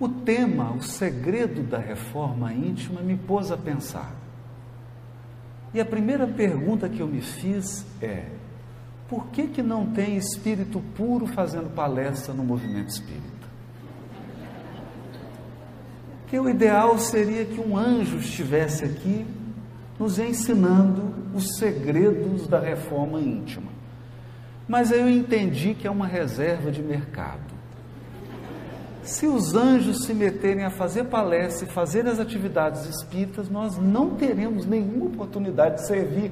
[0.00, 4.14] O tema, o segredo da reforma íntima, me pôs a pensar.
[5.74, 8.26] E a primeira pergunta que eu me fiz é:
[9.08, 13.26] por que, que não tem espírito puro fazendo palestra no movimento espírita?
[16.28, 19.26] Que o ideal seria que um anjo estivesse aqui
[19.98, 23.72] nos ensinando os segredos da reforma íntima.
[24.68, 27.57] Mas eu entendi que é uma reserva de mercado.
[29.08, 34.10] Se os anjos se meterem a fazer palestra e fazer as atividades espíritas, nós não
[34.16, 36.30] teremos nenhuma oportunidade de servir,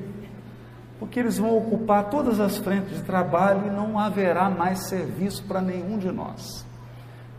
[0.99, 5.63] porque eles vão ocupar todas as frentes de trabalho e não haverá mais serviço para
[5.63, 6.67] nenhum de nós.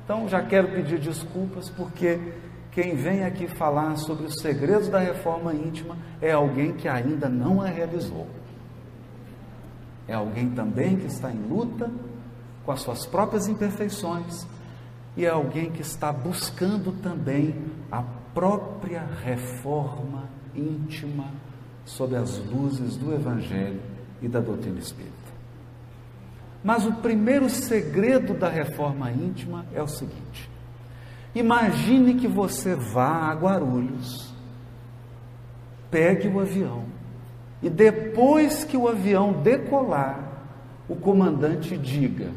[0.04, 2.20] Então, já quero pedir desculpas, porque
[2.72, 7.62] quem vem aqui falar sobre os segredos da reforma íntima é alguém que ainda não
[7.62, 8.26] a realizou.
[10.08, 11.92] É alguém também que está em luta
[12.66, 14.57] com as suas próprias imperfeições
[15.18, 17.56] e é alguém que está buscando também
[17.92, 18.04] a
[18.36, 21.26] própria reforma íntima
[21.84, 23.82] sob as luzes do Evangelho
[24.22, 25.16] e da doutrina espírita.
[26.64, 30.48] Mas o primeiro segredo da reforma íntima é o seguinte:
[31.34, 34.32] imagine que você vá a Guarulhos,
[35.90, 36.86] pegue o avião,
[37.64, 40.20] e depois que o avião decolar,
[40.88, 42.30] o comandante diga: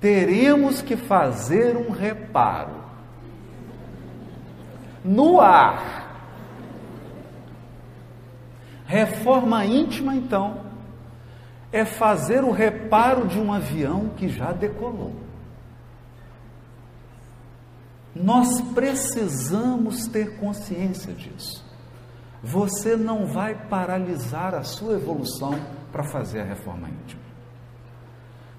[0.00, 2.84] teremos que fazer um reparo.
[5.04, 6.06] No ar.
[8.86, 10.62] Reforma íntima, então,
[11.70, 15.14] é fazer o reparo de um avião que já decolou.
[18.14, 21.64] Nós precisamos ter consciência disso.
[22.42, 25.54] Você não vai paralisar a sua evolução
[25.92, 27.27] para fazer a reforma íntima.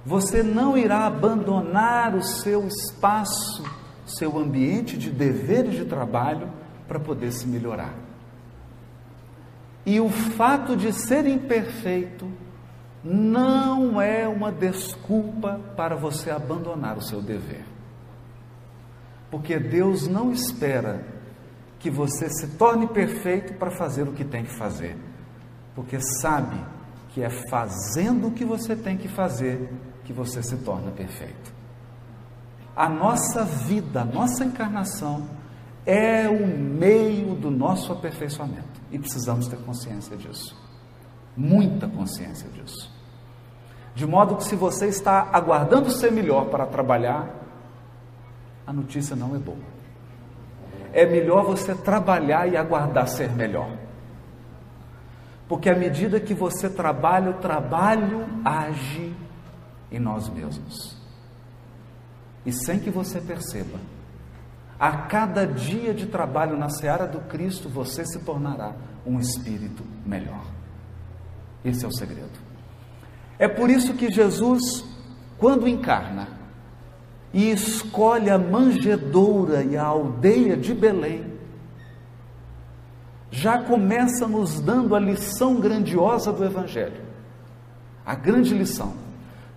[0.05, 3.63] Você não irá abandonar o seu espaço,
[4.05, 6.49] seu ambiente de dever e de trabalho
[6.87, 7.93] para poder se melhorar.
[9.85, 12.29] E o fato de ser imperfeito
[13.03, 17.63] não é uma desculpa para você abandonar o seu dever.
[19.31, 21.05] Porque Deus não espera
[21.77, 24.97] que você se torne perfeito para fazer o que tem que fazer.
[25.75, 26.57] Porque sabe
[27.09, 29.69] que é fazendo o que você tem que fazer
[30.09, 31.53] que você se torna perfeito.
[32.75, 35.29] A nossa vida, a nossa encarnação
[35.85, 40.59] é o meio do nosso aperfeiçoamento e precisamos ter consciência disso.
[41.37, 42.91] Muita consciência disso.
[43.93, 47.29] De modo que, se você está aguardando ser melhor para trabalhar,
[48.65, 49.59] a notícia não é boa.
[50.91, 53.77] É melhor você trabalhar e aguardar ser melhor.
[55.47, 59.15] Porque à medida que você trabalha, o trabalho age
[59.91, 60.97] em nós mesmos.
[62.45, 63.79] E sem que você perceba,
[64.79, 68.73] a cada dia de trabalho na seara do Cristo, você se tornará
[69.05, 70.45] um espírito melhor.
[71.65, 72.39] Esse é o segredo.
[73.37, 74.85] É por isso que Jesus,
[75.37, 76.29] quando encarna
[77.33, 81.25] e escolhe a manjedoura e a aldeia de Belém,
[83.29, 87.01] já começa nos dando a lição grandiosa do Evangelho.
[88.05, 89.08] A grande lição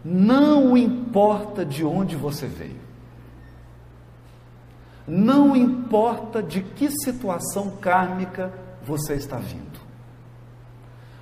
[0.05, 2.81] não importa de onde você veio.
[5.07, 8.53] Não importa de que situação kármica
[8.83, 9.81] você está vindo.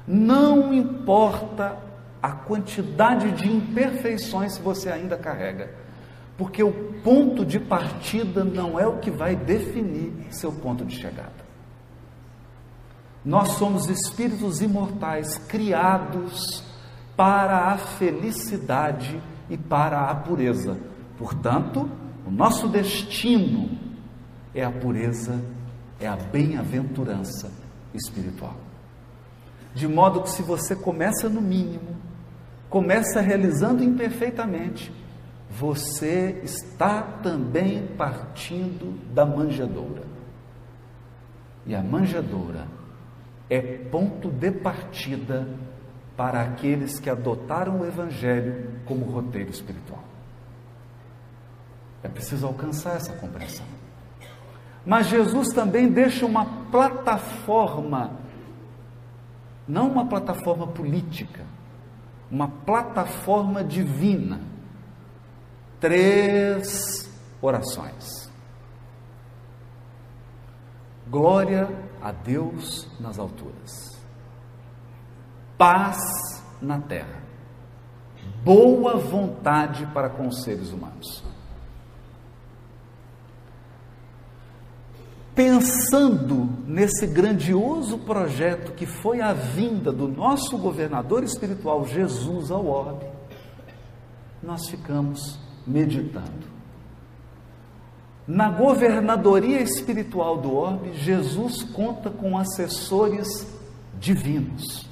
[0.06, 1.76] Não importa
[2.22, 5.74] a quantidade de imperfeições que você ainda carrega.
[6.36, 11.50] Porque o ponto de partida não é o que vai definir seu ponto de chegada.
[13.24, 16.64] Nós somos espíritos imortais criados
[17.20, 19.20] para a felicidade
[19.50, 20.80] e para a pureza.
[21.18, 21.86] Portanto,
[22.26, 23.78] o nosso destino
[24.54, 25.38] é a pureza,
[26.00, 27.52] é a bem-aventurança
[27.92, 28.56] espiritual.
[29.74, 31.94] De modo que, se você começa no mínimo,
[32.70, 34.90] começa realizando imperfeitamente,
[35.50, 40.04] você está também partindo da manjedoura.
[41.66, 42.66] E a manjedoura
[43.50, 45.46] é ponto de partida
[46.20, 50.04] para aqueles que adotaram o Evangelho como roteiro espiritual.
[52.02, 53.64] É preciso alcançar essa compreensão.
[54.84, 58.18] Mas Jesus também deixa uma plataforma,
[59.66, 61.42] não uma plataforma política,
[62.30, 64.42] uma plataforma divina.
[65.80, 68.30] Três orações.
[71.08, 71.66] Glória
[72.02, 73.89] a Deus nas alturas
[75.60, 75.98] paz
[76.58, 77.22] na terra,
[78.42, 81.22] boa vontade para com os seres humanos.
[85.40, 93.06] pensando nesse grandioso projeto que foi a vinda do nosso governador espiritual Jesus ao orbe,
[94.42, 96.46] nós ficamos meditando.
[98.26, 103.26] Na governadoria espiritual do orbe, Jesus conta com assessores
[103.98, 104.89] divinos,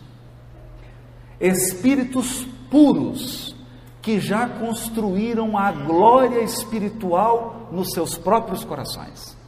[1.40, 3.56] espíritos puros
[4.02, 9.38] que já construíram a glória espiritual nos seus próprios corações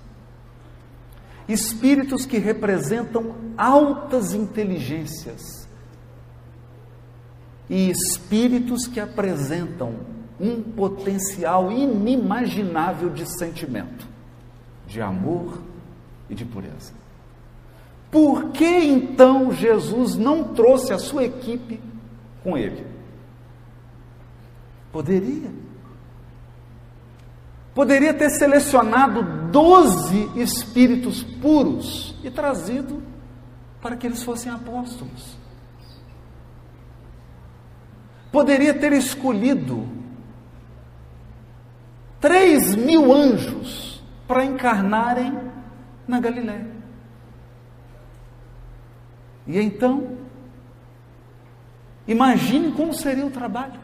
[1.52, 5.69] espíritos que representam altas inteligências
[7.69, 9.94] e espíritos que apresentam
[10.40, 14.06] um potencial inimaginável de sentimento,
[14.86, 15.60] de amor
[16.28, 17.00] e de pureza.
[18.10, 21.80] Por que então Jesus não trouxe a sua equipe
[22.42, 22.86] com ele?
[24.90, 25.50] Poderia
[27.74, 33.02] Poderia ter selecionado doze espíritos puros e trazido
[33.80, 35.38] para que eles fossem apóstolos.
[38.32, 39.88] Poderia ter escolhido
[42.20, 45.32] três mil anjos para encarnarem
[46.06, 46.80] na Galiléia.
[49.46, 50.16] E então,
[52.06, 53.81] imagine como seria o trabalho.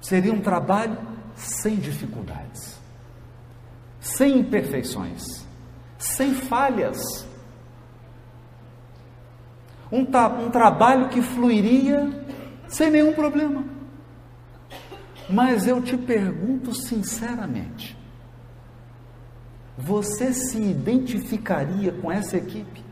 [0.00, 0.98] Seria um trabalho
[1.34, 2.78] sem dificuldades,
[3.98, 5.46] sem imperfeições,
[5.98, 7.26] sem falhas.
[9.90, 12.08] Um, um trabalho que fluiria
[12.68, 13.64] sem nenhum problema.
[15.28, 17.95] Mas eu te pergunto sinceramente:
[19.76, 22.84] você se identificaria com essa equipe?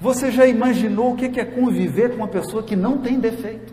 [0.00, 3.72] Você já imaginou o que é conviver com uma pessoa que não tem defeito?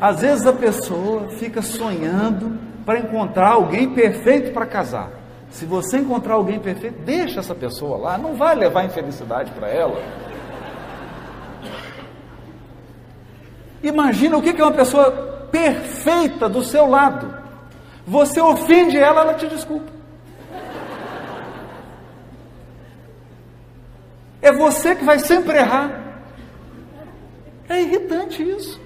[0.00, 5.10] Às vezes a pessoa fica sonhando para encontrar alguém perfeito para casar.
[5.50, 10.02] Se você encontrar alguém perfeito, deixa essa pessoa lá, não vai levar infelicidade para ela.
[13.82, 15.10] Imagina o que é uma pessoa
[15.50, 17.41] perfeita do seu lado.
[18.06, 19.90] Você ofende ela, ela te desculpa.
[24.40, 26.00] É você que vai sempre errar.
[27.68, 28.80] É irritante isso.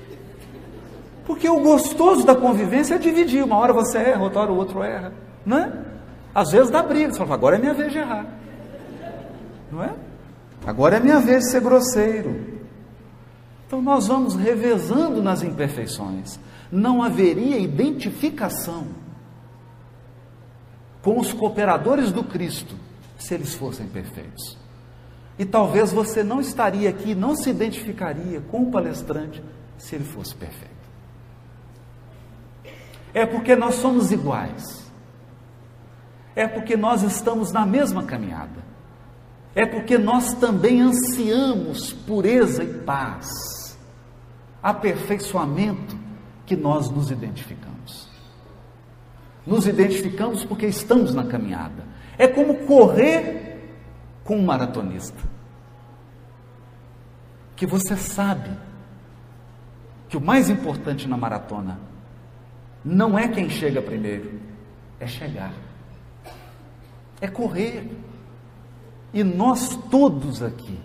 [1.25, 3.43] Porque o gostoso da convivência é dividir.
[3.43, 5.13] Uma hora você erra, outra hora o outro erra.
[5.45, 5.73] Não é?
[6.35, 7.13] Às vezes dá briga.
[7.13, 8.27] Você fala, agora é minha vez de errar.
[9.73, 9.95] Não é?
[10.67, 12.57] Agora é minha vez de ser grosseiro.
[13.67, 16.39] Então nós vamos revezando nas imperfeições.
[16.71, 19.06] Não haveria identificação
[21.07, 22.75] com os cooperadores do Cristo
[23.17, 24.59] se eles fossem perfeitos.
[25.39, 29.43] E talvez você não estaria aqui, não se identificaria com o palestrante
[29.79, 30.77] se ele fosse perfeito
[33.17, 34.93] é porque nós somos iguais,
[36.35, 38.63] é porque nós estamos na mesma caminhada,
[39.55, 43.79] é porque nós também ansiamos pureza e paz,
[44.63, 45.97] aperfeiçoamento
[46.45, 47.76] que nós nos identificamos.
[49.47, 51.85] Nos identificamos porque estamos na caminhada.
[52.19, 53.61] É como correr
[54.25, 55.23] com um maratonista.
[57.55, 58.51] Que você sabe
[60.09, 61.79] que o mais importante na maratona
[62.85, 64.41] não é quem chega primeiro,
[65.01, 65.53] é chegar,
[67.21, 67.91] é correr.
[69.13, 70.79] E nós todos aqui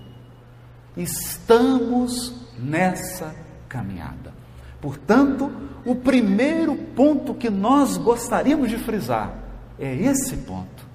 [0.95, 3.35] estamos nessa
[3.67, 4.33] caminhada.
[4.79, 5.51] Portanto,
[5.85, 9.33] o primeiro ponto que nós gostaríamos de frisar
[9.79, 10.85] é esse ponto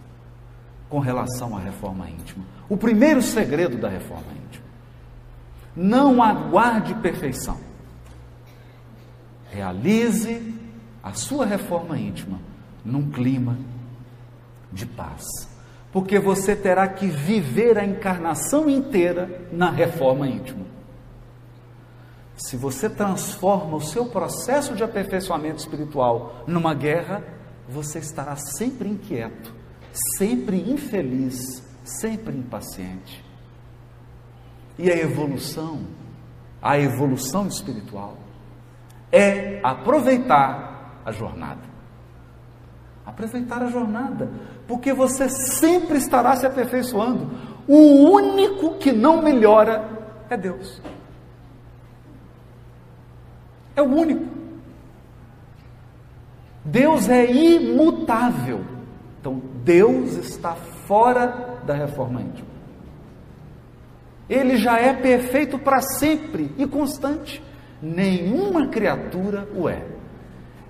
[0.88, 2.44] com relação à reforma íntima.
[2.68, 4.64] O primeiro segredo da reforma íntima.
[5.74, 7.58] Não aguarde perfeição.
[9.50, 10.54] Realize
[11.02, 12.40] a sua reforma íntima
[12.84, 13.58] num clima
[14.72, 15.24] de paz.
[15.92, 20.64] Porque você terá que viver a encarnação inteira na reforma íntima.
[22.36, 27.24] Se você transforma o seu processo de aperfeiçoamento espiritual numa guerra,
[27.66, 29.54] você estará sempre inquieto,
[30.18, 33.24] sempre infeliz, sempre impaciente.
[34.78, 35.80] E a evolução,
[36.60, 38.18] a evolução espiritual,
[39.10, 41.62] é aproveitar a jornada.
[43.06, 44.28] Aproveitar a jornada,
[44.66, 47.30] porque você sempre estará se aperfeiçoando.
[47.66, 49.88] O único que não melhora
[50.28, 50.82] é Deus.
[53.76, 54.24] É o único.
[56.64, 58.64] Deus é imutável.
[59.20, 60.54] Então, Deus está
[60.86, 62.48] fora da reforma íntima.
[64.28, 67.42] Ele já é perfeito para sempre e constante.
[67.80, 69.84] Nenhuma criatura o é.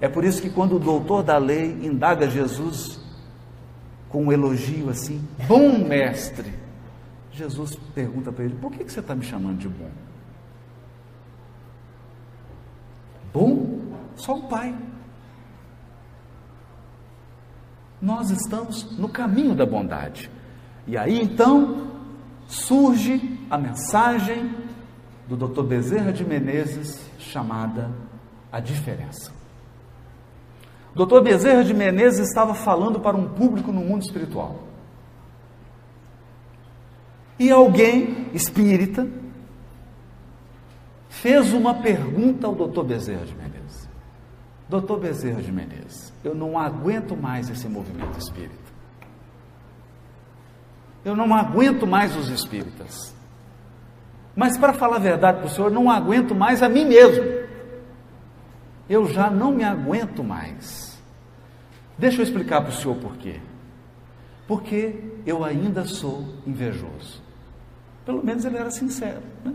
[0.00, 3.00] É por isso que quando o doutor da lei indaga Jesus
[4.10, 6.52] com um elogio assim, bom mestre,
[7.32, 9.90] Jesus pergunta para ele: por que, que você está me chamando de bom?
[13.36, 13.66] Bom?
[14.14, 14.74] Só o Pai.
[18.00, 20.30] Nós estamos no caminho da bondade.
[20.86, 21.90] E aí então
[22.46, 24.54] surge a mensagem
[25.28, 25.64] do Dr.
[25.64, 27.90] Bezerra de Menezes chamada
[28.50, 29.30] A Diferença.
[30.94, 31.20] O Dr.
[31.20, 34.60] Bezerra de Menezes estava falando para um público no mundo espiritual.
[37.38, 39.06] E alguém espírita
[41.20, 42.82] fez uma pergunta ao Dr.
[42.82, 43.88] Bezerra de Menezes.
[44.68, 48.66] Doutor Bezerra de Menezes, eu não aguento mais esse movimento espírita.
[51.04, 53.14] Eu não aguento mais os espíritas.
[54.34, 57.24] Mas para falar a verdade para o senhor, não aguento mais a mim mesmo.
[58.88, 61.00] Eu já não me aguento mais.
[61.96, 63.40] Deixa eu explicar para o senhor por quê.
[64.48, 67.22] Porque eu ainda sou invejoso.
[68.04, 69.22] Pelo menos ele era sincero.
[69.44, 69.54] Né?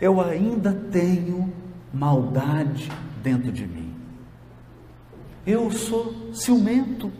[0.00, 1.52] Eu ainda tenho
[1.92, 2.90] maldade
[3.22, 3.94] dentro de mim.
[5.46, 7.12] Eu sou ciumento.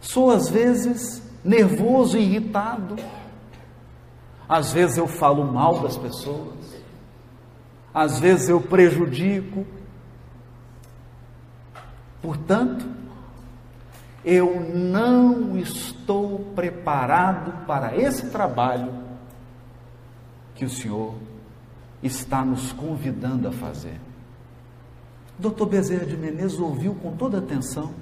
[0.00, 2.96] Sou às vezes nervoso e irritado.
[4.48, 6.82] Às vezes eu falo mal das pessoas.
[7.94, 9.66] Às vezes eu prejudico.
[12.20, 12.86] Portanto,
[14.24, 19.01] eu não estou preparado para esse trabalho
[20.62, 21.14] que o Senhor
[22.00, 24.00] está nos convidando a fazer.
[25.36, 27.92] Doutor Bezerra de Menezes ouviu com toda atenção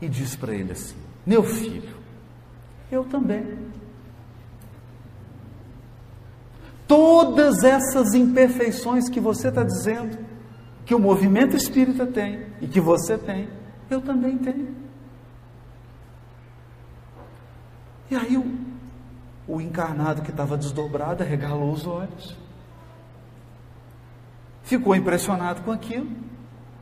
[0.00, 0.94] e disse para ele assim:
[1.26, 1.96] Meu filho,
[2.88, 3.58] eu também.
[6.86, 10.24] Todas essas imperfeições que você está dizendo,
[10.86, 13.48] que o movimento espírita tem e que você tem,
[13.90, 14.72] eu também tenho.
[18.08, 18.69] E aí o,
[19.50, 22.36] o encarnado que estava desdobrado regalou os olhos.
[24.62, 26.08] Ficou impressionado com aquilo.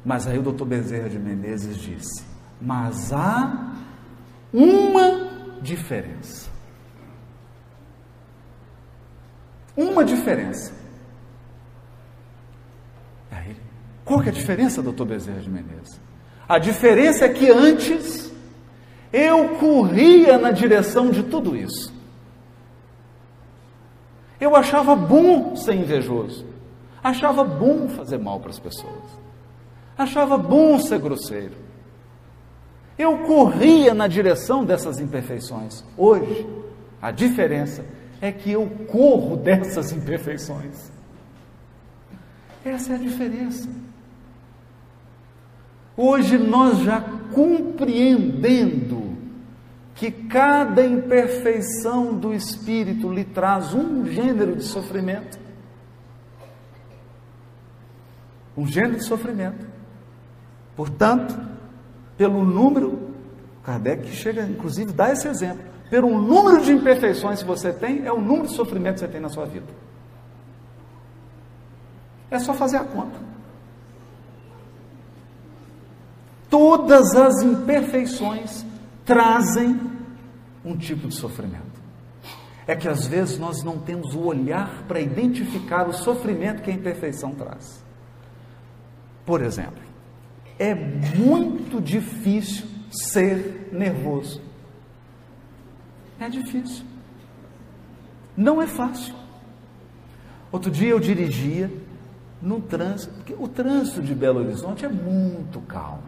[0.04, 2.24] Mas aí o doutor Bezerra de Menezes disse:
[2.60, 3.74] Mas há
[4.52, 5.30] uma
[5.62, 6.50] diferença.
[9.74, 10.72] Uma diferença.
[13.30, 13.56] Aí,
[14.04, 15.98] qual que é a diferença, doutor Bezerra de Menezes?
[16.46, 18.30] A diferença é que antes
[19.10, 21.97] eu corria na direção de tudo isso.
[24.40, 26.46] Eu achava bom ser invejoso,
[27.02, 29.04] achava bom fazer mal para as pessoas,
[29.96, 31.54] achava bom ser grosseiro.
[32.98, 35.84] Eu corria na direção dessas imperfeições.
[35.96, 36.46] Hoje,
[37.00, 37.84] a diferença
[38.20, 40.90] é que eu corro dessas imperfeições.
[42.64, 43.68] Essa é a diferença.
[45.96, 47.00] Hoje nós já
[47.32, 49.07] compreendendo
[49.98, 55.36] que cada imperfeição do espírito lhe traz um gênero de sofrimento.
[58.56, 59.66] Um gênero de sofrimento.
[60.76, 61.36] Portanto,
[62.16, 63.10] pelo número,
[63.64, 65.64] Kardec chega inclusive dar esse exemplo.
[65.90, 69.20] Pelo número de imperfeições que você tem, é o número de sofrimentos que você tem
[69.20, 69.66] na sua vida.
[72.30, 73.18] É só fazer a conta.
[76.48, 78.64] Todas as imperfeições
[79.04, 79.87] trazem
[80.68, 81.78] um tipo de sofrimento.
[82.66, 86.74] É que às vezes nós não temos o olhar para identificar o sofrimento que a
[86.74, 87.82] imperfeição traz.
[89.24, 89.82] Por exemplo,
[90.58, 94.42] é muito difícil ser nervoso.
[96.20, 96.84] É difícil.
[98.36, 99.14] Não é fácil.
[100.52, 101.70] Outro dia eu dirigia
[102.40, 106.02] no trânsito, porque o trânsito de Belo Horizonte é muito calmo.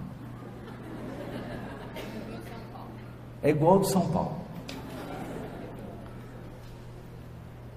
[3.43, 4.40] É igual ao de São Paulo.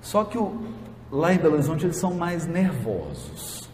[0.04, 0.62] Só que o,
[1.10, 3.70] lá em Belo Horizonte eles são mais nervosos.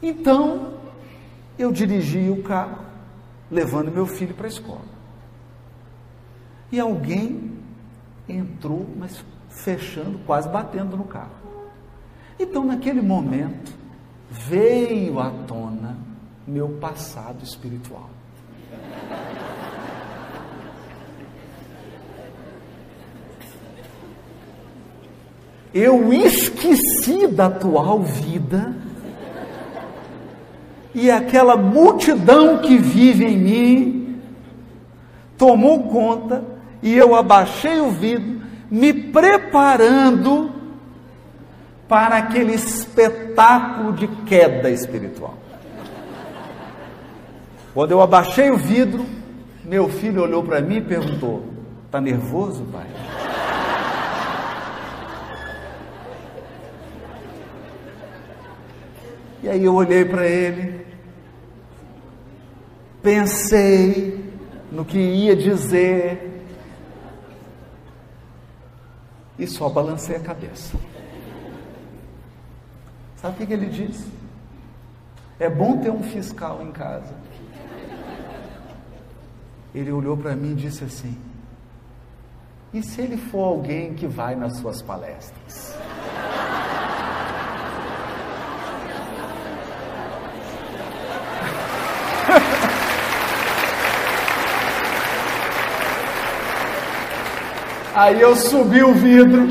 [0.00, 0.74] Então,
[1.58, 2.78] eu dirigi o carro,
[3.50, 4.88] levando meu filho para a escola.
[6.72, 7.58] E alguém
[8.28, 11.34] entrou, mas fechando, quase batendo no carro.
[12.38, 13.74] Então, naquele momento,
[14.30, 15.98] veio à tona
[16.46, 18.08] meu passado espiritual.
[25.72, 28.74] Eu esqueci da atual vida
[30.94, 34.20] e aquela multidão que vive em mim
[35.38, 36.44] tomou conta
[36.82, 40.50] e eu abaixei o vidro, me preparando
[41.88, 45.34] para aquele espetáculo de queda espiritual.
[47.72, 49.06] Quando eu abaixei o vidro,
[49.64, 51.44] meu filho olhou para mim e perguntou:
[51.86, 52.86] Está nervoso, pai?
[59.42, 60.86] E aí eu olhei para ele,
[63.02, 64.22] pensei
[64.70, 66.44] no que ia dizer
[69.38, 70.76] e só balancei a cabeça.
[73.16, 74.06] Sabe o que ele disse?
[75.38, 77.14] É bom ter um fiscal em casa.
[79.74, 81.16] Ele olhou para mim e disse assim:
[82.74, 85.74] E se ele for alguém que vai nas suas palestras?
[98.00, 99.46] Aí eu subi o vidro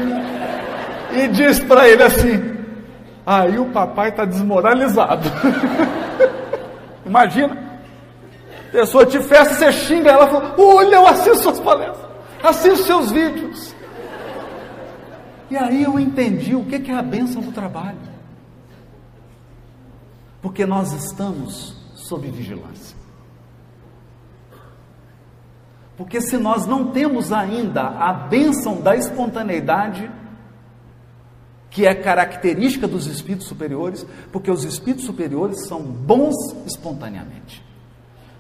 [1.15, 2.57] e disse para ele assim:
[3.23, 5.29] Aí o papai está desmoralizado.
[7.05, 7.69] Imagina.
[8.69, 12.09] A pessoa te festa, você xinga ela fala: Olha, eu assisto suas palestras,
[12.41, 13.75] assisto seus vídeos.
[15.51, 17.99] E aí eu entendi o que é a bênção do trabalho.
[20.41, 22.98] Porque nós estamos sob vigilância.
[25.99, 30.09] Porque se nós não temos ainda a bênção da espontaneidade,
[31.69, 37.61] que é característica dos espíritos superiores, porque os espíritos superiores são bons espontaneamente.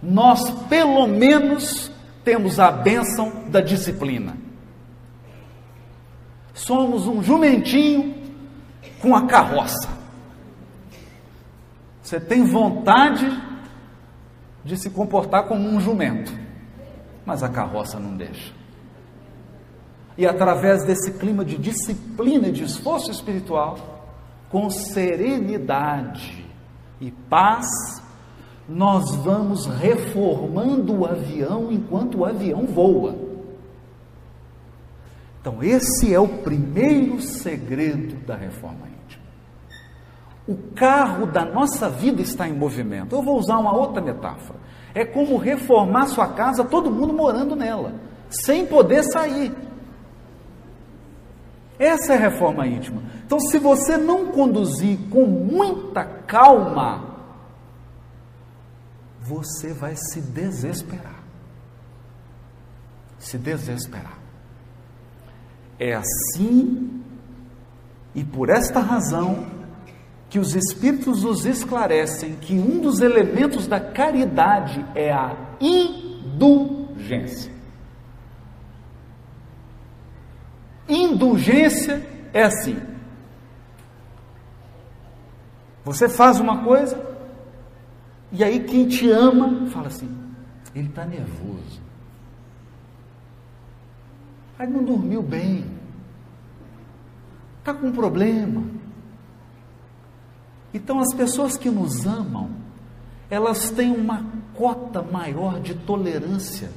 [0.01, 1.91] Nós, pelo menos,
[2.23, 4.37] temos a bênção da disciplina.
[6.53, 8.15] Somos um jumentinho
[9.01, 9.89] com a carroça.
[12.01, 13.29] Você tem vontade
[14.63, 16.47] de se comportar como um jumento,
[17.29, 18.59] mas a carroça não deixa
[20.19, 23.77] e através desse clima de disciplina e de esforço espiritual,
[24.49, 26.45] com serenidade
[26.99, 27.65] e paz,
[28.67, 33.15] nós vamos reformando o avião enquanto o avião voa.
[35.39, 39.23] Então, esse é o primeiro segredo da reforma íntima.
[40.45, 43.15] O carro da nossa vida está em movimento.
[43.15, 44.59] Eu vou usar uma outra metáfora.
[44.93, 47.93] É como reformar sua casa, todo mundo morando nela,
[48.29, 49.53] sem poder sair.
[51.77, 53.01] Essa é a reforma íntima.
[53.25, 57.15] Então, se você não conduzir com muita calma,
[59.21, 61.23] você vai se desesperar.
[63.17, 64.17] Se desesperar.
[65.79, 67.01] É assim
[68.13, 69.58] e por esta razão
[70.29, 77.51] que os Espíritos nos esclarecem que um dos elementos da caridade é a indulgência.
[80.87, 82.79] Indulgência é assim.
[85.83, 87.03] Você faz uma coisa,
[88.31, 90.09] e aí quem te ama fala assim:
[90.75, 91.81] ele está nervoso.
[94.59, 95.65] Aí não dormiu bem.
[97.59, 98.78] Está com um problema.
[100.73, 102.49] Então as pessoas que nos amam,
[103.29, 106.69] elas têm uma cota maior de tolerância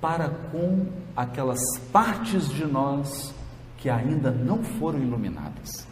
[0.00, 1.60] para com aquelas
[1.92, 3.34] partes de nós
[3.76, 5.86] que ainda não foram iluminadas.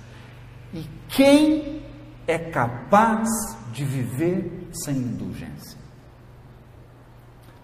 [0.73, 1.83] E quem
[2.27, 3.29] é capaz
[3.73, 5.79] de viver sem indulgência?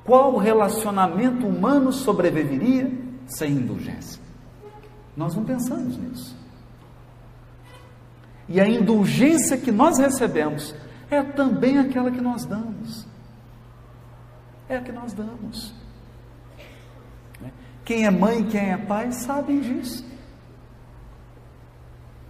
[0.05, 2.91] Qual relacionamento humano sobreviveria
[3.27, 4.21] sem indulgência?
[5.17, 6.44] Nós não pensamos nisso.
[8.49, 10.75] E a indulgência que nós recebemos
[11.11, 13.07] é também aquela que nós damos.
[14.69, 15.75] É a que nós damos.
[17.85, 20.05] Quem é mãe, quem é pai, sabem disso.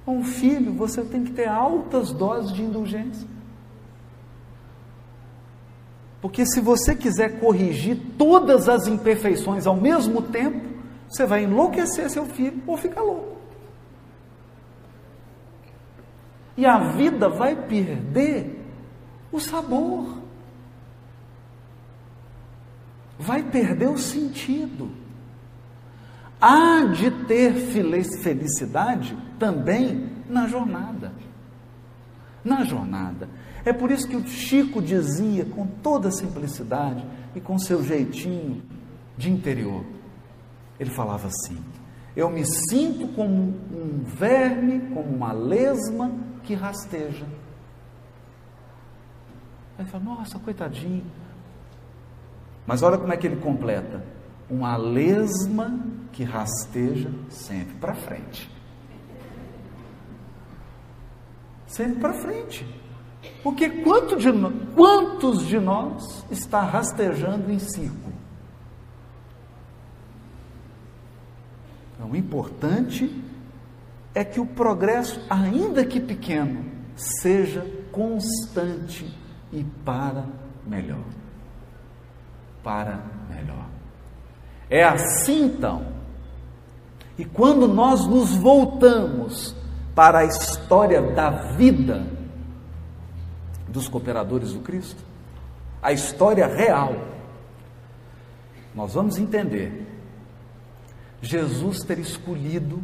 [0.06, 3.26] Um filho, você tem que ter altas doses de indulgência.
[6.20, 10.74] Porque se você quiser corrigir todas as imperfeições ao mesmo tempo,
[11.08, 13.33] você vai enlouquecer seu filho ou ficar louco.
[16.56, 18.64] E a vida vai perder
[19.32, 20.22] o sabor.
[23.18, 25.04] Vai perder o sentido
[26.44, 31.10] há de ter felicidade também na jornada.
[32.44, 33.30] Na jornada.
[33.64, 37.02] É por isso que o Chico dizia com toda simplicidade
[37.34, 38.62] e com seu jeitinho
[39.16, 39.86] de interior.
[40.78, 41.56] Ele falava assim:
[42.14, 46.12] Eu me sinto como um verme, como uma lesma
[46.44, 47.26] que rasteja.
[49.78, 51.04] Aí fala: Nossa, coitadinho.
[52.66, 54.04] Mas olha como é que ele completa:
[54.48, 55.78] Uma lesma
[56.12, 58.54] que rasteja sempre para frente.
[61.74, 62.64] sempre para frente.
[63.42, 64.30] Porque quanto de,
[64.74, 68.14] quantos de nós está rastejando em círculo?
[71.94, 73.10] Então, o importante
[74.14, 79.12] é que o progresso, ainda que pequeno, seja constante
[79.52, 80.26] e para
[80.66, 81.04] melhor.
[82.62, 83.66] Para melhor.
[84.70, 85.86] É assim então.
[87.18, 89.54] E quando nós nos voltamos
[89.94, 92.06] para a história da vida
[93.68, 95.02] dos cooperadores do Cristo,
[95.82, 96.94] a história real,
[98.74, 99.86] nós vamos entender
[101.20, 102.82] Jesus ter escolhido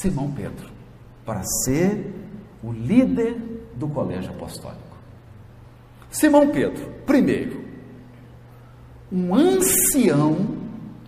[0.00, 0.68] Simão Pedro
[1.24, 2.12] para ser
[2.62, 3.36] o líder
[3.74, 4.82] do colégio apostólico.
[6.10, 7.64] Simão Pedro, primeiro,
[9.10, 10.56] um ancião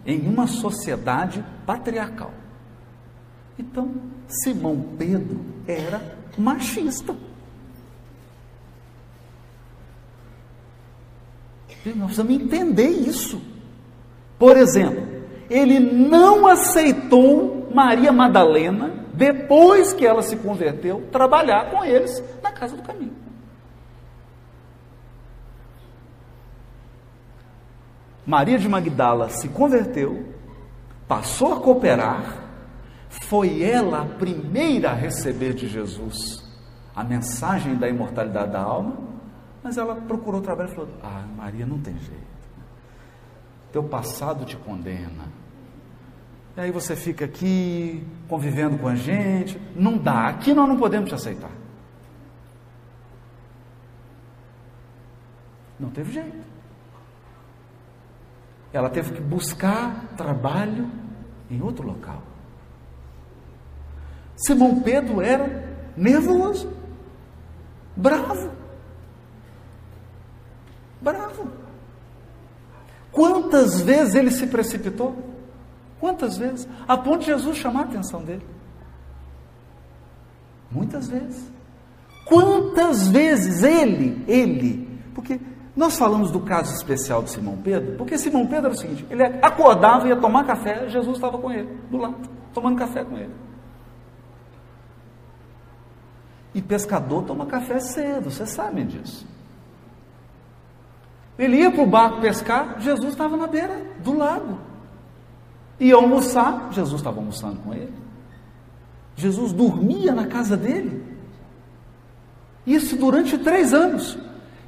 [0.05, 2.33] em uma sociedade patriarcal.
[3.59, 3.90] Então,
[4.29, 7.14] Simão Pedro era machista.
[11.85, 13.40] Nós precisamos entender isso.
[14.38, 15.07] Por exemplo,
[15.49, 22.76] ele não aceitou Maria Madalena, depois que ela se converteu, trabalhar com eles na casa
[22.76, 23.14] do caminho.
[28.24, 30.33] Maria de Magdala se converteu,
[31.07, 32.44] passou a cooperar,
[33.09, 36.44] foi ela a primeira a receber de Jesus
[36.94, 38.96] a mensagem da imortalidade da alma,
[39.62, 42.26] mas ela procurou trabalho e falou: Ah, Maria, não tem jeito
[43.76, 45.24] teu passado te condena.
[46.57, 51.11] E aí você fica aqui convivendo com a gente, não dá, aqui nós não podemos
[51.11, 51.51] te aceitar.
[55.79, 56.47] Não teve jeito.
[58.73, 60.90] Ela teve que buscar trabalho
[61.51, 62.23] em outro local.
[64.35, 66.73] Simão Pedro era nervoso,
[67.95, 68.51] bravo.
[71.03, 71.51] Bravo.
[73.12, 75.36] Quantas vezes ele se precipitou?
[76.07, 76.69] Quantas vezes?
[76.87, 78.47] A ponto de Jesus chamar a atenção dele.
[80.71, 81.51] Muitas vezes.
[82.25, 85.40] Quantas vezes ele, ele, porque
[85.75, 89.25] nós falamos do caso especial de Simão Pedro, porque Simão Pedro era o seguinte: ele
[89.42, 92.16] acordava, ia tomar café, Jesus estava com ele, do lado,
[92.55, 93.35] tomando café com ele.
[96.55, 99.27] E pescador toma café cedo, vocês sabem disso.
[101.37, 104.76] Ele ia para o barco pescar, Jesus estava na beira do lago.
[105.79, 107.93] Ia almoçar, Jesus estava almoçando com ele.
[109.17, 111.05] Jesus dormia na casa dele.
[112.67, 114.19] Isso durante três anos.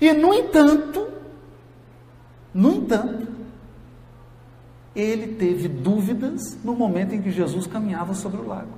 [0.00, 1.08] E, no entanto,
[2.54, 3.28] no entanto,
[4.94, 8.72] ele teve dúvidas no momento em que Jesus caminhava sobre o lago.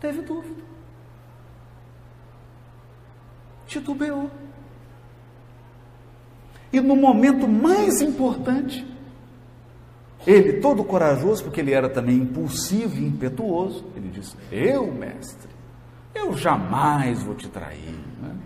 [0.00, 0.62] Teve dúvida.
[3.66, 4.30] Titubeou.
[6.72, 8.86] E no momento mais importante,
[10.28, 15.48] ele, todo corajoso, porque ele era também impulsivo e impetuoso, ele disse: Eu, mestre,
[16.14, 17.94] eu jamais vou te trair.
[18.20, 18.36] Né?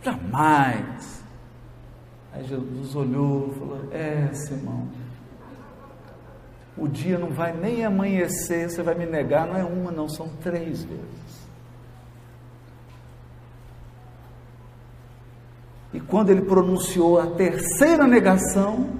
[0.00, 1.24] Jamais.
[2.32, 4.86] Aí Jesus olhou e falou: É, Simão,
[6.76, 10.28] o dia não vai nem amanhecer, você vai me negar, não é uma, não, são
[10.40, 11.17] três vezes.
[15.92, 18.90] E quando ele pronunciou a terceira negação,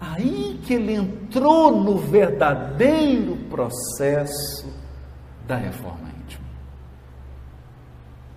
[0.00, 4.66] aí que ele entrou no verdadeiro processo
[5.46, 6.46] da reforma íntima.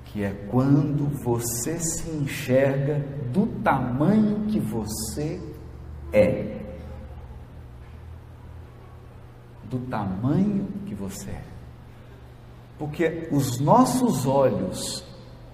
[0.05, 2.99] Que é quando você se enxerga
[3.31, 5.41] do tamanho que você
[6.11, 6.57] é.
[9.63, 11.43] Do tamanho que você é.
[12.77, 15.06] Porque os nossos olhos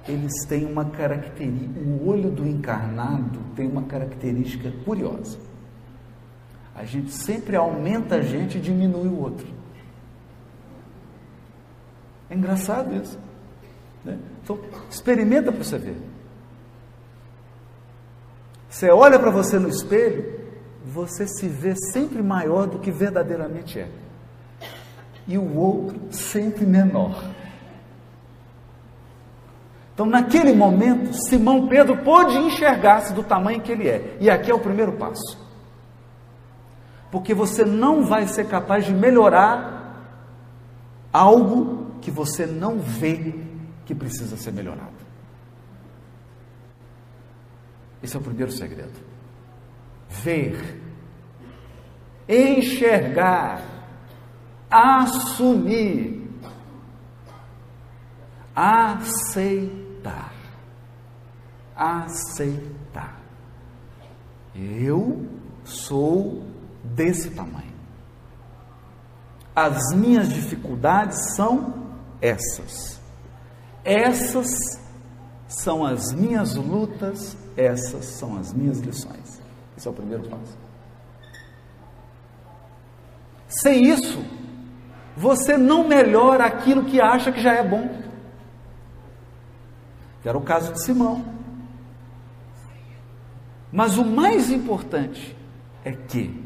[0.07, 5.37] eles têm uma característica, o olho do encarnado tem uma característica curiosa.
[6.75, 9.47] A gente sempre aumenta a gente e diminui o outro.
[12.29, 13.17] É engraçado isso.
[14.03, 14.17] Né?
[14.41, 15.97] Então, experimenta para você ver.
[18.69, 20.41] Você olha para você no espelho,
[20.83, 23.87] você se vê sempre maior do que verdadeiramente é.
[25.27, 27.32] E o outro sempre menor.
[29.93, 34.17] Então, naquele momento, Simão Pedro pôde enxergar-se do tamanho que ele é.
[34.19, 35.38] E aqui é o primeiro passo.
[37.12, 39.84] Porque você não vai ser capaz de melhorar
[41.12, 43.36] algo que você não vê
[43.86, 44.91] que precisa ser melhorado.
[48.01, 48.99] Esse é o primeiro segredo.
[50.10, 50.82] Ver,
[52.27, 53.62] enxergar,
[54.71, 56.23] assumir
[58.56, 59.82] aceitar.
[61.75, 63.19] Aceitar.
[64.55, 65.27] Eu
[65.63, 66.43] sou
[66.83, 67.73] desse tamanho.
[69.55, 71.73] As minhas dificuldades são
[72.21, 72.99] essas.
[73.83, 74.49] Essas
[75.47, 79.41] são as minhas lutas, essas são as minhas lições.
[79.77, 80.57] Esse é o primeiro passo.
[83.47, 84.23] Sem isso,
[85.15, 88.01] você não melhora aquilo que acha que já é bom.
[90.25, 91.32] Era o caso de Simão.
[93.73, 95.36] Mas o mais importante
[95.83, 96.39] é que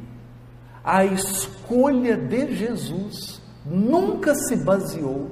[0.82, 5.30] a escolha de Jesus nunca se baseou,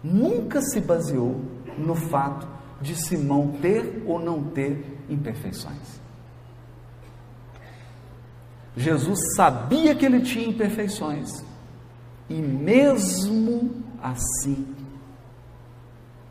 [0.00, 1.40] nunca se baseou
[1.76, 2.46] no fato
[2.80, 6.00] de Simão ter ou não ter imperfeições.
[8.76, 11.44] Jesus sabia que ele tinha imperfeições
[12.30, 14.68] e, mesmo assim,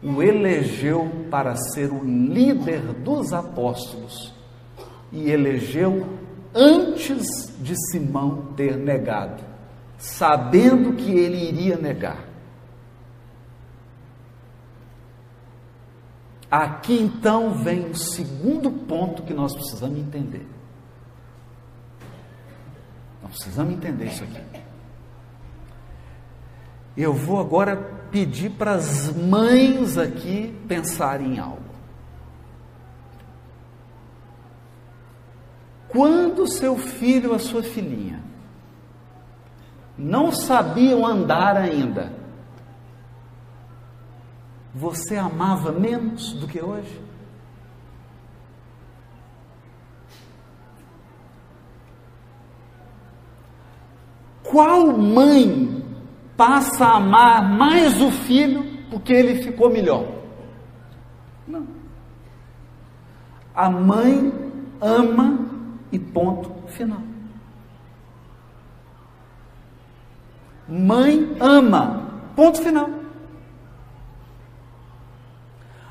[0.02, 4.31] o elegeu para ser o líder dos apóstolos
[5.12, 6.08] e elegeu
[6.54, 7.26] antes
[7.60, 9.44] de Simão ter negado,
[9.98, 12.32] sabendo que ele iria negar.
[16.50, 20.46] Aqui então vem o segundo ponto que nós precisamos entender.
[23.22, 24.42] Nós precisamos entender isso aqui.
[26.98, 27.78] Eu vou agora
[28.12, 31.71] pedir para as mães aqui pensarem em algo.
[35.92, 38.24] Quando seu filho ou a sua filhinha
[39.98, 42.14] não sabiam andar ainda,
[44.74, 47.02] você amava menos do que hoje?
[54.44, 55.86] Qual mãe
[56.38, 60.06] passa a amar mais o filho porque ele ficou melhor?
[61.48, 61.68] Não.
[63.54, 64.32] A mãe
[64.82, 65.51] ama
[65.92, 67.02] e ponto final.
[70.68, 72.90] Mãe ama, ponto final.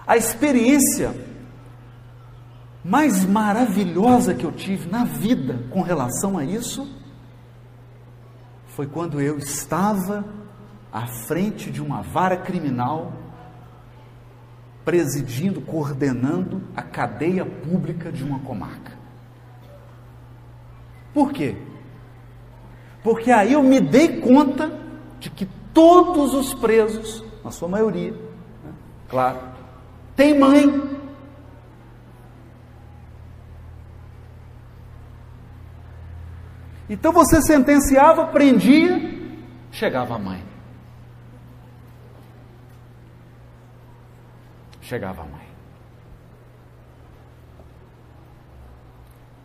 [0.07, 1.15] A experiência
[2.85, 6.89] mais maravilhosa que eu tive na vida com relação a isso
[8.69, 10.25] foi quando eu estava
[10.93, 13.13] à frente de uma vara criminal,
[14.85, 19.00] presidindo, coordenando a cadeia pública de uma comarca.
[21.12, 21.57] Por quê?
[23.03, 24.70] Porque aí eu me dei conta
[25.18, 28.73] de que todos os presos, na sua maioria, né,
[29.09, 29.38] claro,
[30.14, 30.90] têm mãe,
[36.90, 38.99] Então você sentenciava, prendia,
[39.70, 40.42] chegava a mãe.
[44.81, 45.39] Chegava a mãe.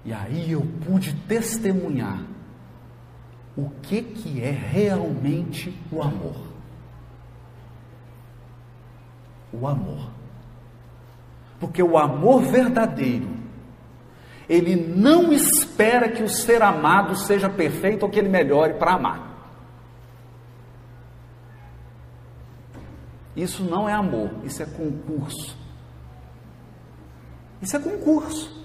[0.06, 2.24] E aí eu pude testemunhar
[3.58, 6.48] o que que é realmente o amor.
[9.52, 10.12] O amor.
[11.60, 13.36] Porque o amor verdadeiro
[14.48, 19.36] ele não espera que o ser amado seja perfeito ou que ele melhore para amar.
[23.36, 25.58] Isso não é amor, isso é concurso.
[27.62, 28.65] Isso é concurso.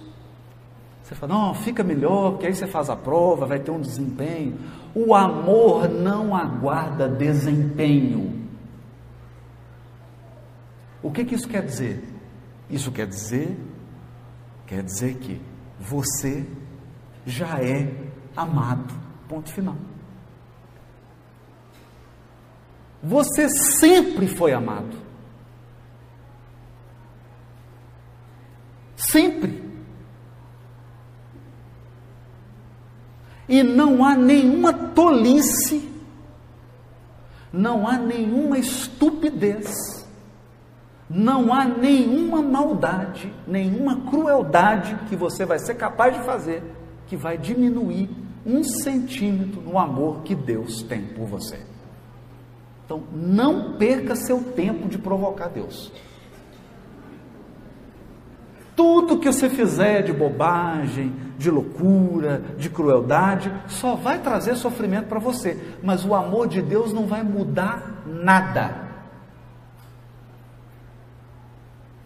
[1.11, 4.57] Você fala, não, fica melhor, porque aí você faz a prova, vai ter um desempenho.
[4.94, 8.49] O amor não aguarda desempenho.
[11.03, 12.05] O que, que isso quer dizer?
[12.68, 13.59] Isso quer dizer,
[14.68, 15.42] quer dizer que
[15.81, 16.46] você
[17.27, 17.92] já é
[18.37, 18.94] amado.
[19.29, 19.75] Ponto final.
[23.03, 24.96] Você sempre foi amado.
[28.96, 29.60] Sempre.
[33.50, 35.86] E não há nenhuma tolice,
[37.52, 40.00] não há nenhuma estupidez
[41.12, 46.62] não há nenhuma maldade, nenhuma crueldade que você vai ser capaz de fazer
[47.08, 48.08] que vai diminuir
[48.46, 51.58] um centímetro no amor que Deus tem por você.
[52.84, 55.92] Então, não perca seu tempo de provocar Deus.
[58.80, 65.18] Tudo que você fizer de bobagem, de loucura, de crueldade, só vai trazer sofrimento para
[65.18, 65.76] você.
[65.82, 68.88] Mas o amor de Deus não vai mudar nada.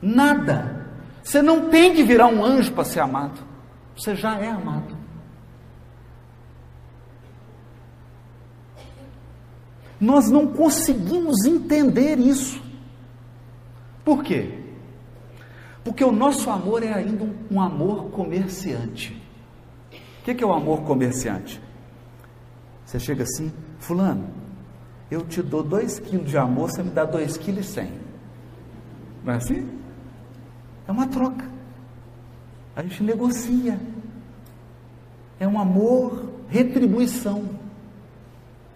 [0.03, 0.85] Nada.
[1.23, 3.41] Você não tem que virar um anjo para ser amado.
[3.97, 4.97] Você já é amado.
[10.01, 12.61] Nós não conseguimos entender isso.
[14.05, 14.64] Por quê?
[15.85, 19.13] Porque o nosso amor é ainda um, amor comerciante.
[19.93, 21.61] O que, que é o amor comerciante?
[22.87, 24.27] Você chega assim, fulano,
[25.11, 27.93] eu te dou dois quilos de amor, você me dá dois quilos e cem.
[29.23, 29.69] Não é assim?
[30.89, 31.47] É uma troca.
[32.75, 33.79] A gente negocia.
[35.39, 37.49] É um amor, retribuição.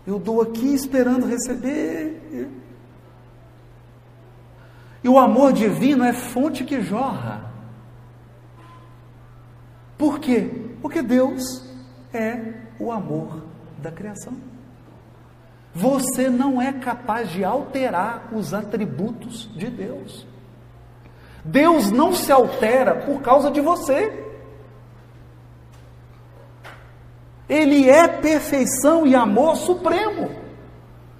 [0.07, 2.49] Eu dou aqui esperando receber.
[5.09, 7.51] E o amor divino é fonte que jorra.
[9.97, 10.51] Por quê?
[10.83, 11.66] Porque Deus
[12.12, 13.42] é o amor
[13.79, 14.35] da criação.
[15.75, 20.27] Você não é capaz de alterar os atributos de Deus.
[21.42, 24.12] Deus não se altera por causa de você.
[27.49, 30.31] Ele é perfeição e amor supremo.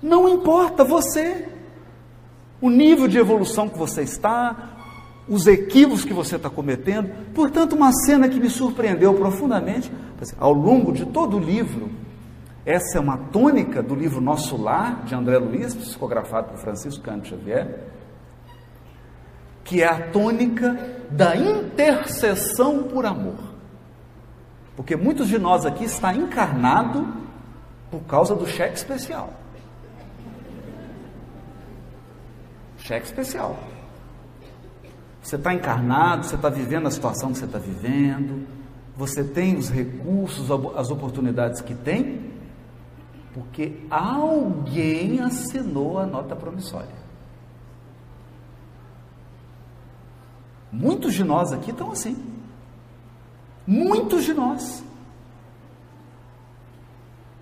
[0.03, 1.49] Não importa você,
[2.61, 4.79] o nível de evolução que você está,
[5.29, 7.11] os equívocos que você está cometendo.
[7.35, 9.93] Portanto, uma cena que me surpreendeu profundamente,
[10.39, 11.91] ao longo de todo o livro,
[12.65, 17.29] essa é uma tônica do livro Nosso Lar, de André Luiz, psicografado por Francisco Cândido
[17.29, 17.85] Xavier,
[19.65, 20.77] que é a tônica
[21.11, 23.39] da intercessão por amor.
[24.77, 27.07] Porque muitos de nós aqui está encarnado
[27.91, 29.33] por causa do cheque especial.
[32.89, 33.55] Cheque especial.
[35.23, 38.49] Você está encarnado, você está vivendo a situação que você está vivendo,
[38.97, 42.33] você tem os recursos, as oportunidades que tem,
[43.35, 46.97] porque alguém assinou a nota promissória.
[50.73, 52.17] Muitos de nós aqui estão assim.
[53.67, 54.83] Muitos de nós.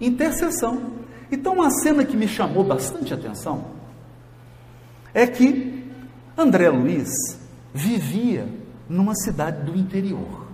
[0.01, 0.91] Intercessão.
[1.31, 3.76] Então, uma cena que me chamou bastante atenção
[5.17, 5.83] é que
[6.37, 7.09] André Luiz
[7.73, 8.47] vivia
[8.87, 10.47] numa cidade do interior.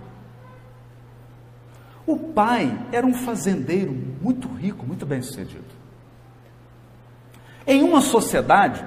[2.07, 5.65] O pai era um fazendeiro muito rico, muito bem sucedido.
[7.67, 8.85] Em uma sociedade,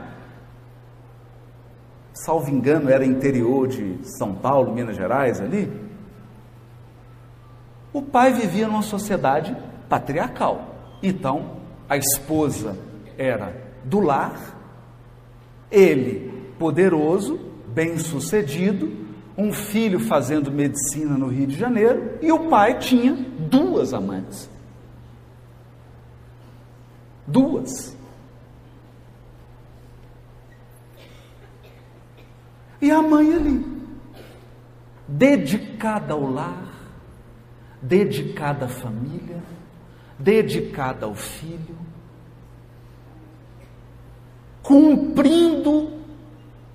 [2.15, 5.71] salvo engano, era interior de São Paulo, Minas Gerais, ali.
[7.93, 9.55] O pai vivia numa sociedade
[9.91, 10.75] patriarcal.
[11.03, 12.79] Então, a esposa
[13.19, 14.56] era do lar,
[15.71, 23.15] ele poderoso, bem-sucedido, um filho fazendo medicina no Rio de Janeiro e o pai tinha
[23.15, 24.49] duas amantes.
[27.27, 27.95] Duas.
[32.81, 33.65] E a mãe ali,
[35.09, 36.73] dedicada ao lar,
[37.83, 39.43] dedicada à família,
[40.19, 41.76] dedicada ao filho,
[44.67, 45.93] cumprindo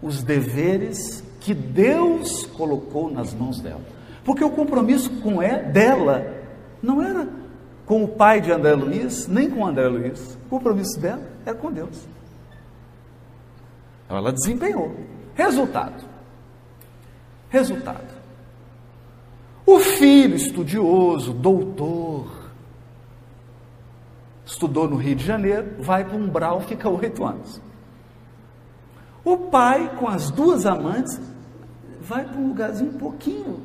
[0.01, 3.81] os deveres que Deus colocou nas mãos dela.
[4.23, 6.41] Porque o compromisso com é dela
[6.81, 7.27] não era
[7.85, 10.37] com o pai de André Luiz, nem com André Luiz.
[10.45, 12.07] O compromisso dela era com Deus.
[14.05, 14.95] Então ela desempenhou.
[15.35, 16.05] Resultado.
[17.49, 18.21] Resultado.
[19.65, 22.51] O filho estudioso, doutor,
[24.45, 27.61] estudou no Rio de Janeiro, vai para um Umbral, fica oito anos.
[29.23, 31.19] O pai, com as duas amantes,
[32.01, 33.61] vai para um lugarzinho um pouquinho,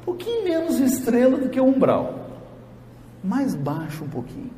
[0.00, 2.28] um pouquinho menos estrela do que o umbral,
[3.22, 4.50] mais baixo um pouquinho,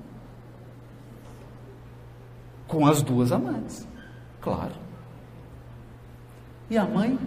[2.66, 3.86] com as duas amantes,
[4.40, 4.72] claro.
[6.70, 7.18] E a mãe?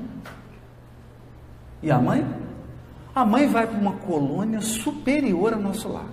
[1.83, 2.25] E a mãe?
[3.13, 6.09] A mãe vai para uma colônia superior ao nosso lar.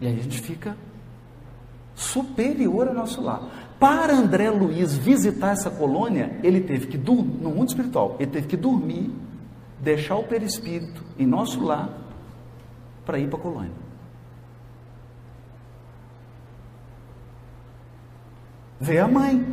[0.00, 0.76] E aí a gente fica
[2.00, 3.42] superior ao nosso lar.
[3.78, 8.56] Para André Luiz visitar essa colônia, ele teve que no mundo espiritual, ele teve que
[8.56, 9.10] dormir,
[9.78, 11.88] deixar o perispírito em nosso lar
[13.04, 13.72] para ir para a colônia.
[18.78, 19.46] Vê a mãe.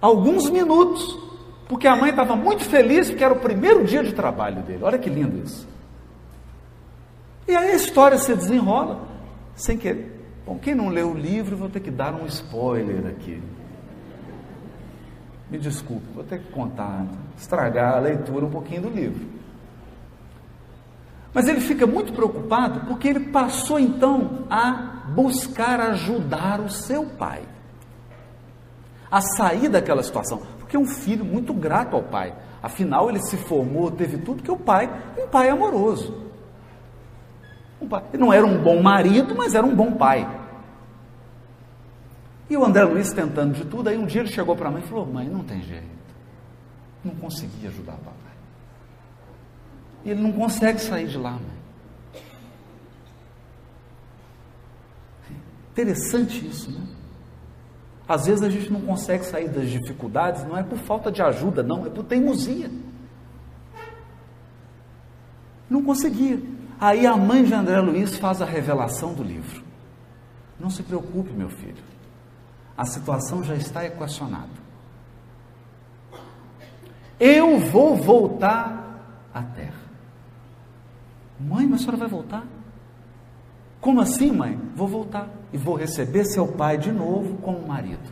[0.00, 1.18] Alguns minutos,
[1.68, 4.82] porque a mãe estava muito feliz, porque era o primeiro dia de trabalho dele.
[4.82, 5.66] Olha que lindo isso.
[7.48, 9.11] E aí a história se desenrola
[9.54, 10.20] sem querer.
[10.46, 13.40] Bom, quem não leu o livro, vou ter que dar um spoiler aqui.
[15.50, 19.26] Me desculpe, vou ter que contar, estragar a leitura um pouquinho do livro.
[21.34, 27.42] Mas ele fica muito preocupado porque ele passou então a buscar ajudar o seu pai
[29.12, 32.34] a sair daquela situação, porque é um filho muito grato ao pai.
[32.62, 34.90] Afinal, ele se formou, teve tudo que o pai,
[35.22, 36.31] um pai amoroso.
[37.82, 38.04] Um pai.
[38.12, 40.40] Ele não era um bom marido, mas era um bom pai.
[42.48, 44.82] E o André Luiz tentando de tudo, aí um dia ele chegou para a mãe
[44.82, 45.86] e falou: Mãe, não tem jeito.
[47.04, 48.14] Não consegui ajudar papai.
[50.04, 52.22] E ele não consegue sair de lá, mãe.
[55.72, 56.86] Interessante isso, né?
[58.06, 61.62] Às vezes a gente não consegue sair das dificuldades, não é por falta de ajuda,
[61.62, 62.70] não, é por teimosia.
[65.70, 66.38] Não conseguia.
[66.82, 69.62] Aí a mãe de André Luiz faz a revelação do livro.
[70.58, 71.80] Não se preocupe, meu filho.
[72.76, 74.50] A situação já está equacionada.
[77.20, 78.98] Eu vou voltar
[79.32, 79.80] à terra.
[81.38, 82.42] Mãe, mas a senhora vai voltar?
[83.80, 84.58] Como assim, mãe?
[84.74, 88.10] Vou voltar e vou receber seu pai de novo como marido.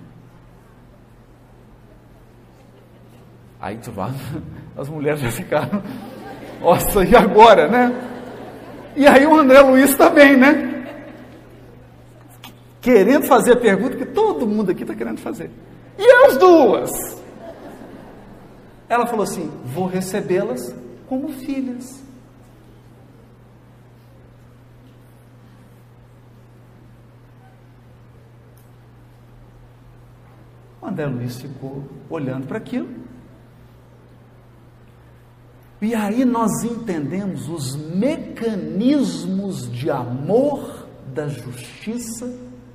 [3.61, 4.13] Aí tu vai,
[4.79, 5.83] as mulheres já ficaram,
[6.61, 8.10] nossa, e agora, né?
[8.97, 10.71] E aí o André Luiz também, né?
[12.81, 15.51] Querendo fazer a pergunta que todo mundo aqui está querendo fazer.
[15.99, 16.91] E as duas?
[18.89, 20.75] Ela falou assim: vou recebê-las
[21.09, 22.03] como filhas.
[30.81, 32.89] O André Luiz ficou olhando para aquilo.
[35.81, 42.31] E aí nós entendemos os mecanismos de amor da justiça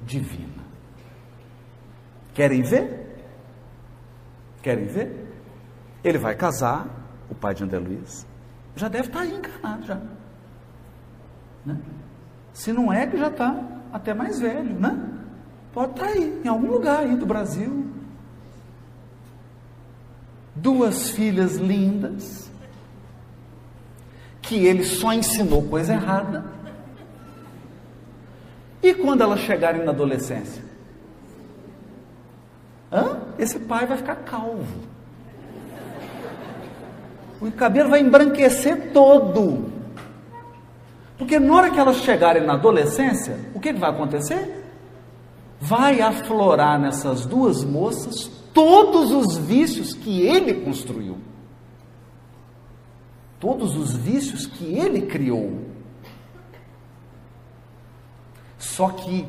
[0.05, 0.63] divina.
[2.33, 3.25] Querem ver?
[4.61, 5.31] Querem ver?
[6.03, 6.87] Ele vai casar,
[7.29, 8.25] o pai de André Luiz.
[8.75, 10.01] Já deve estar aí encarnado já.
[11.65, 11.79] Né?
[12.53, 15.11] Se não é que já está até mais velho, né?
[15.71, 17.85] Pode estar aí, em algum lugar aí do Brasil,
[20.55, 22.44] duas filhas lindas,
[24.47, 26.45] que ele só ensinou coisa errada.
[28.81, 30.63] E quando elas chegarem na adolescência?
[32.91, 33.19] Hã?
[33.37, 34.65] Esse pai vai ficar calvo.
[37.41, 39.71] O cabelo vai embranquecer todo.
[41.17, 44.63] Porque na hora que elas chegarem na adolescência, o que, que vai acontecer?
[45.59, 51.17] Vai aflorar nessas duas moças todos os vícios que ele construiu,
[53.45, 55.59] todos os vícios que ele criou.
[58.57, 59.27] Só que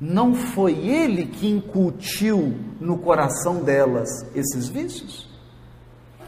[0.00, 5.28] não foi ele que incutiu no coração delas esses vícios.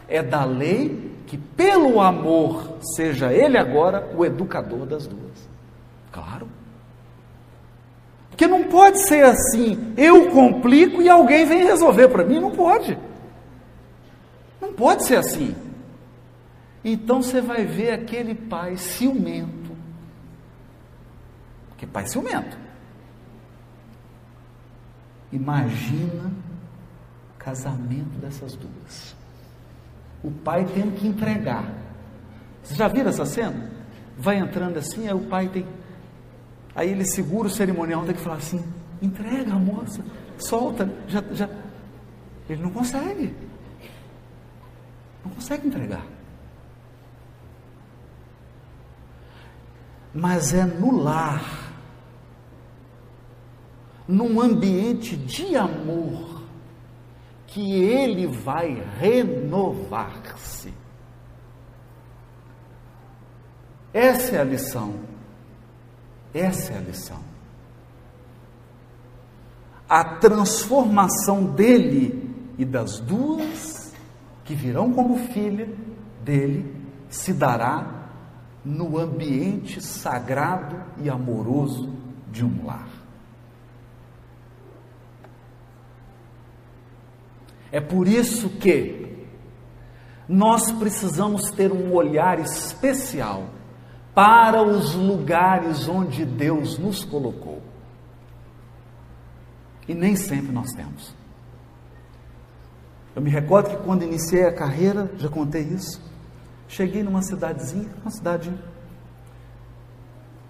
[0.07, 5.49] É da lei que, pelo amor, seja ele agora o educador das duas.
[6.13, 6.49] Claro.
[8.29, 12.99] Porque não pode ser assim, eu complico e alguém vem resolver para mim, não pode.
[14.61, 15.70] Não pode ser assim.
[16.85, 19.77] Então você vai ver aquele pai ciumento.
[21.77, 22.59] Que pai ciumento.
[25.33, 26.31] Imagina
[27.35, 29.15] o casamento dessas duas.
[30.23, 31.65] O pai tendo que entregar.
[32.63, 33.71] Vocês já viram essa cena?
[34.19, 35.67] Vai entrando assim, aí o pai tem
[36.75, 38.65] Aí ele segura o cerimonial, tem que falar assim:
[39.03, 40.03] entrega a moça,
[40.39, 41.49] solta, já, já.
[42.49, 43.35] Ele não consegue.
[45.25, 46.05] Não consegue entregar.
[50.13, 51.73] Mas é no lar,
[54.07, 56.43] num ambiente de amor,
[57.47, 60.73] que ele vai renovar-se.
[63.93, 64.95] Essa é a lição.
[66.33, 67.19] Essa é a lição.
[69.89, 73.93] A transformação dele e das duas
[74.45, 75.69] que virão como filha
[76.23, 76.77] dele
[77.09, 78.00] se dará
[78.65, 81.93] no ambiente sagrado e amoroso
[82.31, 82.89] de um lar.
[87.73, 89.27] É por isso que
[90.29, 93.45] nós precisamos ter um olhar especial
[94.15, 97.63] para os lugares onde Deus nos colocou.
[99.89, 101.15] E nem sempre nós temos.
[103.15, 106.01] Eu me recordo que quando iniciei a carreira, já contei isso,
[106.71, 108.53] cheguei numa cidadezinha, uma cidade.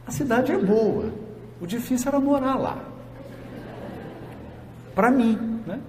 [0.07, 1.13] A cidade é boa,
[1.61, 2.79] o difícil era morar lá.
[4.95, 5.81] Para mim, né?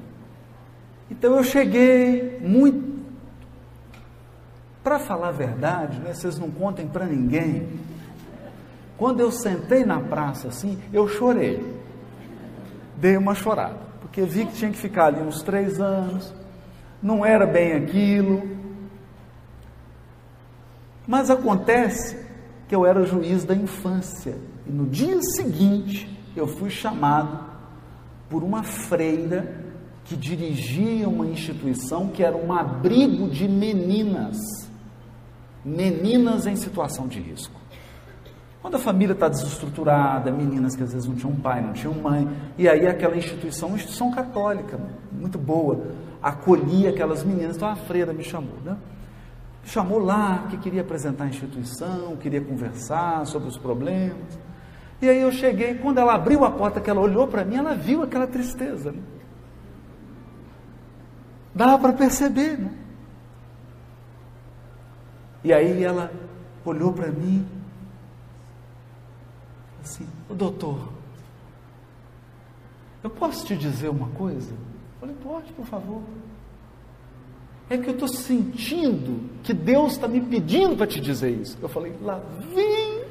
[1.09, 2.91] Então eu cheguei muito
[4.81, 7.67] para falar a verdade, né, vocês não contem para ninguém.
[8.97, 11.61] Quando eu sentei na praça assim, eu chorei.
[12.95, 16.33] Dei uma chorada, porque vi que tinha que ficar ali uns três anos,
[17.01, 18.60] não era bem aquilo.
[21.11, 22.17] Mas acontece
[22.69, 27.37] que eu era juiz da infância, e no dia seguinte eu fui chamado
[28.29, 29.61] por uma freira
[30.05, 34.37] que dirigia uma instituição que era um abrigo de meninas,
[35.65, 37.59] meninas em situação de risco.
[38.61, 42.25] Quando a família está desestruturada, meninas que às vezes não tinham pai, não tinham mãe,
[42.57, 44.79] e aí aquela instituição, uma instituição católica,
[45.11, 45.87] muito boa,
[46.23, 48.77] acolhia aquelas meninas, então a freira me chamou, né?
[49.63, 54.39] Chamou lá, que queria apresentar a instituição, queria conversar sobre os problemas.
[55.01, 57.73] E aí eu cheguei, quando ela abriu a porta, que ela olhou para mim, ela
[57.73, 58.91] viu aquela tristeza.
[58.91, 59.01] Né?
[61.53, 62.71] Dava para perceber, né?
[65.43, 66.11] E aí ela
[66.63, 67.47] olhou para mim
[69.83, 70.89] assim, o doutor,
[73.03, 74.51] eu posso te dizer uma coisa?
[74.51, 76.03] Eu falei, pode, por favor.
[77.71, 81.57] É que eu estou sentindo que Deus está me pedindo para te dizer isso.
[81.61, 82.21] Eu falei, lá
[82.53, 83.01] vem.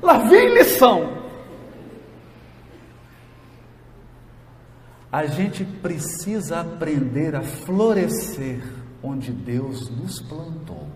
[0.00, 1.12] Lá vem lição.
[5.10, 8.62] A gente precisa aprender a florescer
[9.02, 10.86] onde Deus nos plantou.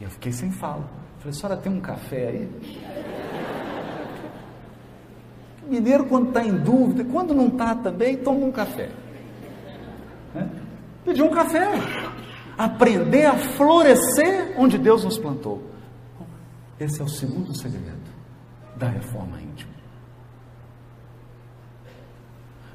[0.00, 1.09] E eu fiquei sem fala.
[1.20, 2.48] Falei, senhora tem um café aí?
[5.68, 8.88] Mineiro, quando está em dúvida, quando não está também, toma um café.
[10.34, 10.50] Né?
[11.04, 11.68] Pediu um café
[12.56, 15.62] aprender a florescer onde Deus nos plantou.
[16.78, 18.00] Esse é o segundo segredo
[18.76, 19.70] da reforma íntima.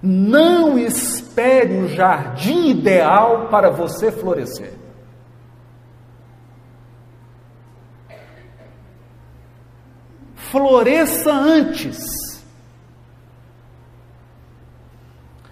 [0.01, 4.84] Não espere o jardim ideal para você florescer.
[10.55, 11.99] Floresça antes.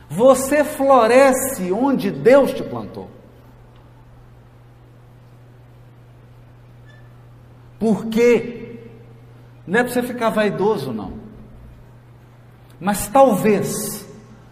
[0.09, 3.11] Você floresce onde Deus te plantou.
[7.77, 8.79] Por quê?
[9.67, 11.19] Não é para você ficar vaidoso, não.
[12.79, 14.07] Mas talvez,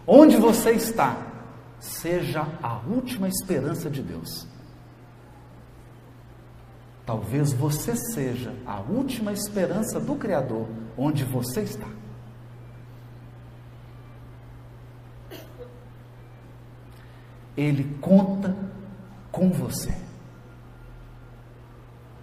[0.06, 1.16] onde você está,
[1.80, 4.51] seja a última esperança de Deus.
[7.04, 11.88] Talvez você seja a última esperança do Criador onde você está.
[17.56, 18.56] Ele conta
[19.30, 19.94] com você.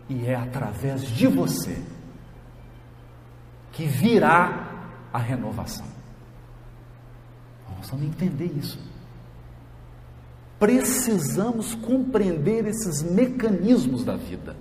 [0.07, 1.83] E é através de você
[3.71, 5.85] que virá a renovação.
[7.77, 8.79] Nós vamos entender isso.
[10.57, 14.55] Precisamos compreender esses mecanismos da vida.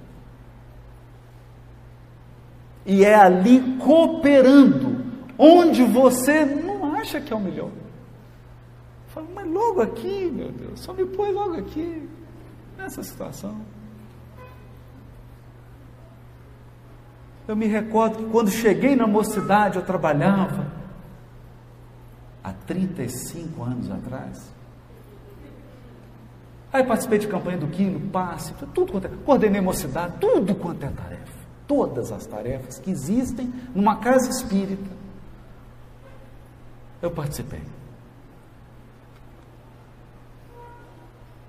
[2.89, 5.05] E é ali cooperando,
[5.39, 7.71] onde você não acha que é o melhor.
[9.09, 12.09] Fala, mas logo aqui, meu Deus, só me põe logo aqui,
[12.79, 13.61] nessa situação.
[17.47, 20.73] Eu me recordo que quando cheguei na mocidade, eu trabalhava
[22.43, 24.55] há 35 anos atrás.
[26.73, 30.89] Aí participei de campanha do quilo, passe, tudo quanto é, coordenei mocidade, tudo quanto é
[30.89, 31.38] tarefa,
[31.69, 34.91] todas as tarefas que existem numa casa espírita.
[37.01, 37.63] Eu participei.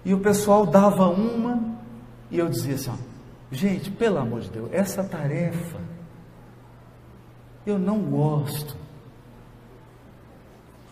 [0.03, 1.79] E o pessoal dava uma
[2.29, 2.95] e eu dizia assim: ó,
[3.51, 5.79] gente, pelo amor de Deus, essa tarefa
[7.65, 8.77] eu não gosto.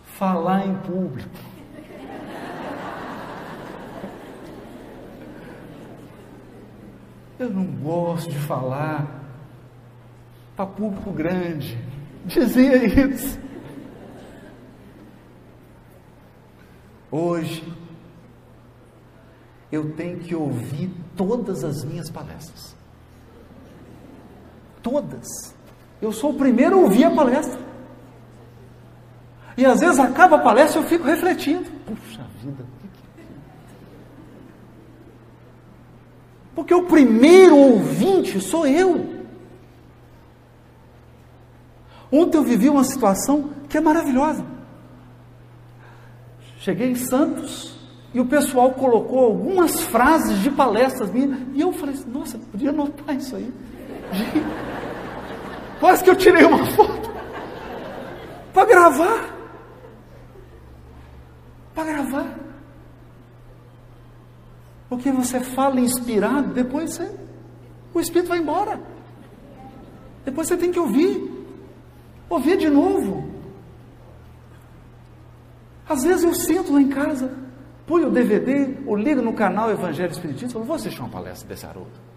[0.04, 1.30] Falar em público.
[7.38, 9.17] Eu não gosto de falar
[10.58, 11.78] para público grande.
[12.26, 13.38] Dizia isso.
[17.12, 17.62] Hoje,
[19.70, 22.76] eu tenho que ouvir todas as minhas palestras.
[24.82, 25.54] Todas.
[26.02, 27.60] Eu sou o primeiro a ouvir a palestra.
[29.56, 31.70] E às vezes acaba a palestra e eu fico refletindo.
[31.86, 32.64] Puxa vida.
[36.52, 39.17] Porque o primeiro ouvinte sou eu.
[42.10, 44.44] Ontem eu vivi uma situação que é maravilhosa.
[46.58, 47.78] Cheguei em Santos
[48.12, 52.70] e o pessoal colocou algumas frases de palestras minhas e eu falei: assim, nossa, podia
[52.70, 53.52] anotar isso aí.
[55.78, 57.10] Quase que eu tirei uma foto
[58.52, 59.34] para gravar.
[61.74, 62.38] Para gravar.
[64.88, 67.14] Porque você fala inspirado, depois você,
[67.94, 68.80] o Espírito vai embora.
[70.24, 71.37] Depois você tem que ouvir.
[72.28, 73.28] Ouvir de novo.
[75.88, 77.34] Às vezes eu sinto lá em casa,
[77.86, 81.48] põe o DVD, ou liga no canal Evangelho Espiritista e fala, vou assistir uma palestra
[81.48, 82.08] desse Haroldo.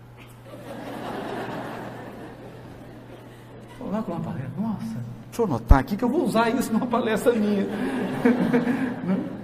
[3.89, 6.88] Lá com uma palestra, nossa, deixa eu anotar aqui que eu vou usar isso numa
[6.88, 7.66] palestra minha.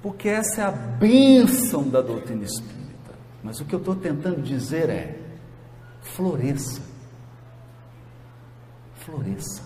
[0.00, 3.14] Porque essa é a bênção da doutrina espírita.
[3.42, 5.18] Mas o que eu estou tentando dizer é:
[6.00, 6.80] floresça.
[9.08, 9.62] Floresça.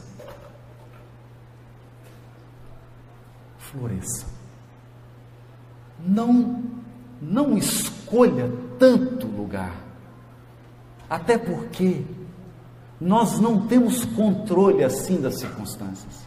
[3.59, 4.27] Floresça.
[5.99, 6.63] Não,
[7.21, 9.75] não escolha tanto lugar.
[11.11, 12.05] Até porque
[13.01, 16.25] nós não temos controle assim das circunstâncias.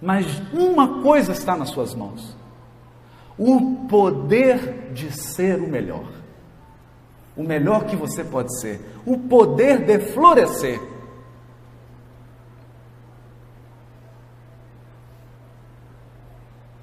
[0.00, 2.36] Mas uma coisa está nas suas mãos:
[3.36, 6.08] o poder de ser o melhor.
[7.36, 8.80] O melhor que você pode ser.
[9.04, 10.91] O poder de florescer.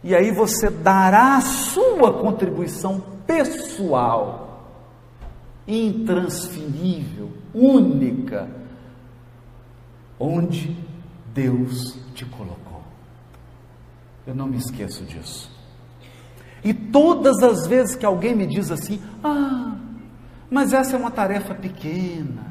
[0.04, 4.74] E aí você dará a sua contribuição pessoal,
[5.68, 8.50] intransferível, única,
[10.20, 10.76] onde
[11.34, 12.84] Deus te colocou.
[14.26, 15.52] Eu não me esqueço disso.
[16.64, 19.78] E todas as vezes que alguém me diz assim, ah,
[20.50, 22.50] mas essa é uma tarefa pequena,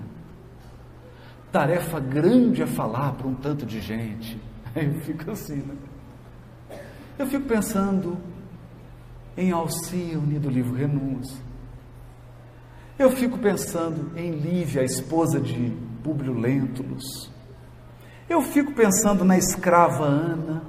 [1.50, 4.40] tarefa grande é falar para um tanto de gente.
[4.74, 5.74] Aí eu fico assim, né?
[7.18, 8.16] Eu fico pensando
[9.36, 11.42] em Alcione do livro Renúncia.
[12.96, 17.30] Eu fico pensando em Lívia, a esposa de Públio Lentulus.
[18.28, 20.62] Eu fico pensando na escrava Ana.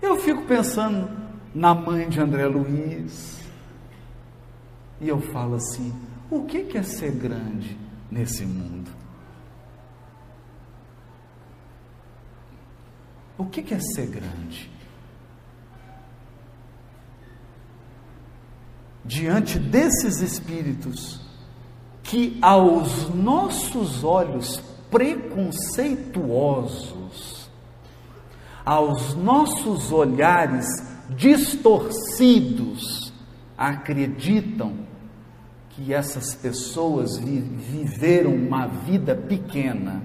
[0.00, 1.10] Eu fico pensando
[1.54, 3.40] na mãe de André Luiz.
[5.00, 5.92] E eu falo assim:
[6.30, 7.76] o que é ser grande
[8.10, 8.90] nesse mundo?
[13.36, 14.69] O que é ser grande?
[19.04, 21.20] Diante desses espíritos
[22.02, 27.48] que, aos nossos olhos preconceituosos,
[28.64, 30.66] aos nossos olhares
[31.16, 33.12] distorcidos
[33.56, 34.74] acreditam
[35.70, 40.02] que essas pessoas vi viveram uma vida pequena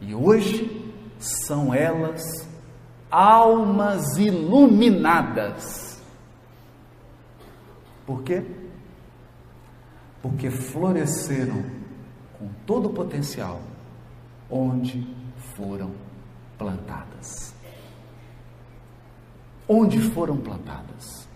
[0.00, 2.46] e hoje são elas
[3.10, 5.85] almas iluminadas.
[8.06, 8.42] Por quê?
[10.22, 11.62] Porque floresceram
[12.38, 13.60] com todo o potencial
[14.48, 15.06] onde
[15.56, 15.92] foram
[16.56, 17.56] plantadas
[19.68, 21.28] onde foram plantadas.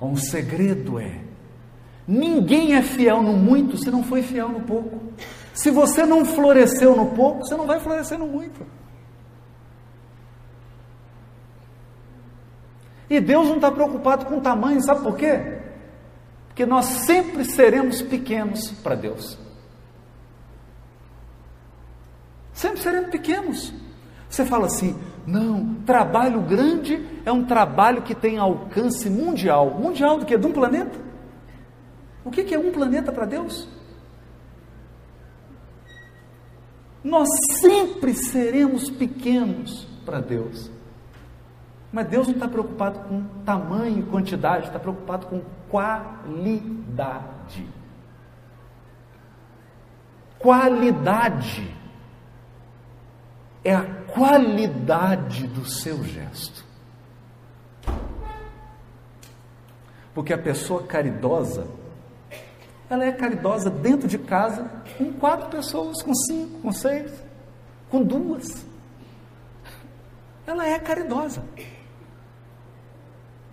[0.00, 1.20] Um segredo é:
[2.06, 5.00] ninguém é fiel no muito se não foi fiel no pouco.
[5.52, 8.64] Se você não floresceu no pouco, você não vai florescer no muito.
[13.10, 15.58] E Deus não está preocupado com o tamanho, sabe por quê?
[16.46, 19.36] Porque nós sempre seremos pequenos para Deus.
[22.52, 23.74] Sempre seremos pequenos.
[24.28, 24.96] Você fala assim:
[25.26, 29.70] não, trabalho grande é um trabalho que tem alcance mundial.
[29.70, 30.38] Mundial do que?
[30.38, 30.96] De um planeta?
[32.24, 33.66] O que é um planeta para Deus?
[37.02, 40.70] Nós sempre seremos pequenos para Deus.
[41.92, 47.20] Mas Deus não está preocupado com tamanho e quantidade, está preocupado com qualidade.
[50.38, 51.76] Qualidade
[53.64, 53.84] é a
[54.14, 56.64] qualidade do seu gesto.
[60.14, 61.66] Porque a pessoa caridosa,
[62.88, 67.12] ela é caridosa dentro de casa com quatro pessoas, com cinco, com seis,
[67.90, 68.64] com duas.
[70.46, 71.42] Ela é caridosa.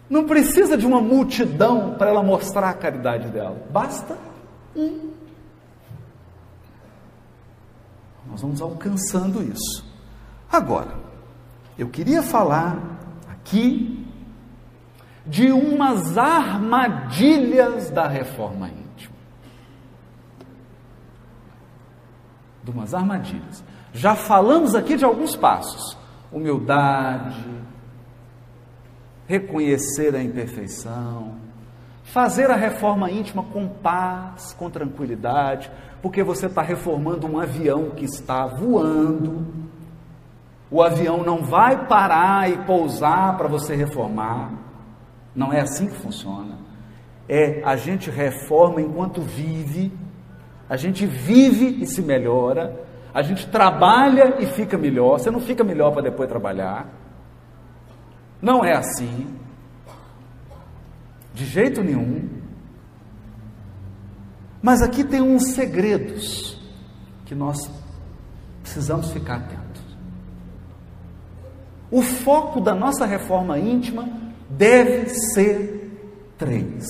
[0.10, 3.62] Não precisa de uma multidão para ela mostrar a caridade dela.
[3.70, 4.18] Basta
[4.76, 5.12] um.
[8.30, 9.86] Nós vamos alcançando isso.
[10.51, 10.95] Agora,
[11.78, 12.78] eu queria falar
[13.30, 14.05] aqui
[15.26, 19.16] de umas armadilhas da reforma íntima.
[22.64, 23.64] De umas armadilhas.
[23.93, 25.97] Já falamos aqui de alguns passos:
[26.32, 27.45] humildade,
[29.28, 31.36] reconhecer a imperfeição,
[32.03, 35.69] fazer a reforma íntima com paz, com tranquilidade,
[36.01, 39.67] porque você está reformando um avião que está voando
[40.69, 44.51] o avião não vai parar e pousar para você reformar.
[45.34, 46.57] Não é assim que funciona.
[47.30, 49.91] É a gente reforma enquanto vive,
[50.69, 55.17] a gente vive e se melhora, A gente trabalha e fica melhor.
[55.17, 56.88] Você não fica melhor para depois trabalhar.
[58.41, 59.27] Não é assim.
[61.33, 62.29] De jeito nenhum.
[64.61, 66.59] Mas aqui tem uns segredos
[67.25, 67.57] que nós
[68.61, 69.81] precisamos ficar atentos.
[71.89, 74.09] O foco da nossa reforma íntima
[74.49, 76.85] deve ser três.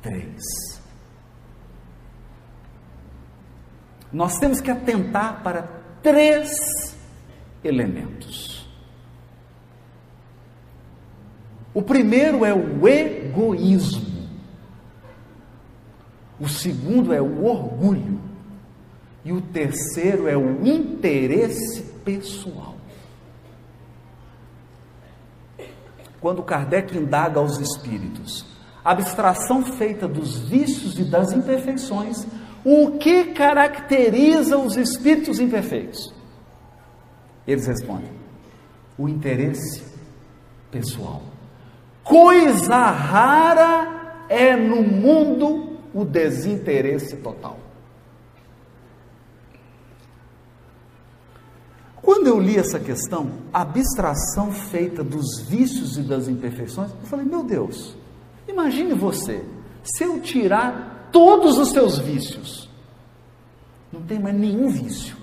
[0.00, 0.42] Três.
[4.12, 5.62] Nós temos que atentar para
[6.02, 6.50] três
[7.64, 8.51] elementos.
[11.74, 14.12] O primeiro é o egoísmo.
[16.38, 18.20] O segundo é o orgulho.
[19.24, 22.76] E o terceiro é o interesse pessoal.
[26.20, 28.44] Quando Kardec indaga aos espíritos,
[28.84, 32.26] a abstração feita dos vícios e das imperfeições,
[32.64, 36.12] o que caracteriza os espíritos imperfeitos?
[37.46, 38.10] Eles respondem:
[38.96, 39.84] o interesse
[40.70, 41.31] pessoal.
[42.04, 47.58] Coisa rara é no mundo o desinteresse total.
[52.00, 57.24] Quando eu li essa questão, a abstração feita dos vícios e das imperfeições, eu falei:
[57.24, 57.96] meu Deus,
[58.48, 59.44] imagine você,
[59.84, 62.68] se eu tirar todos os seus vícios,
[63.92, 65.21] não tem mais nenhum vício.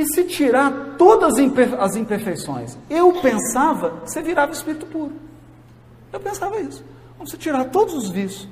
[0.00, 1.34] E se tirar todas
[1.78, 2.78] as imperfeições?
[2.88, 5.12] Eu pensava, você virava espírito puro.
[6.10, 6.82] Eu pensava isso.
[7.18, 8.48] Vamos tirar todos os vícios,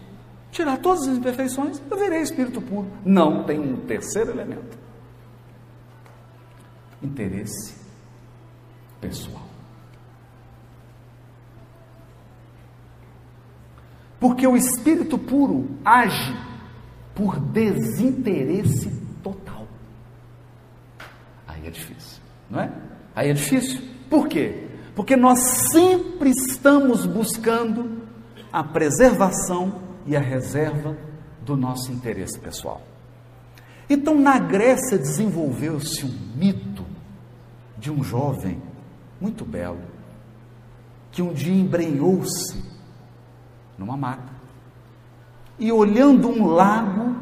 [0.52, 2.86] tirar todas as imperfeições, eu virei espírito puro.
[3.02, 4.76] Não, tem um terceiro elemento:
[7.02, 7.76] interesse
[9.00, 9.46] pessoal.
[14.20, 16.36] Porque o espírito puro age
[17.14, 18.90] por desinteresse
[19.22, 19.57] total.
[21.58, 22.72] Aí é difícil, não é?
[23.14, 23.80] Aí é difícil.
[24.08, 24.68] Por quê?
[24.94, 25.38] Porque nós
[25.72, 28.02] sempre estamos buscando
[28.52, 30.96] a preservação e a reserva
[31.44, 32.82] do nosso interesse pessoal.
[33.90, 36.84] Então, na Grécia desenvolveu-se um mito
[37.76, 38.62] de um jovem
[39.20, 39.80] muito belo
[41.10, 42.62] que um dia embrenhou-se
[43.78, 44.38] numa mata
[45.58, 47.16] e olhando um lago,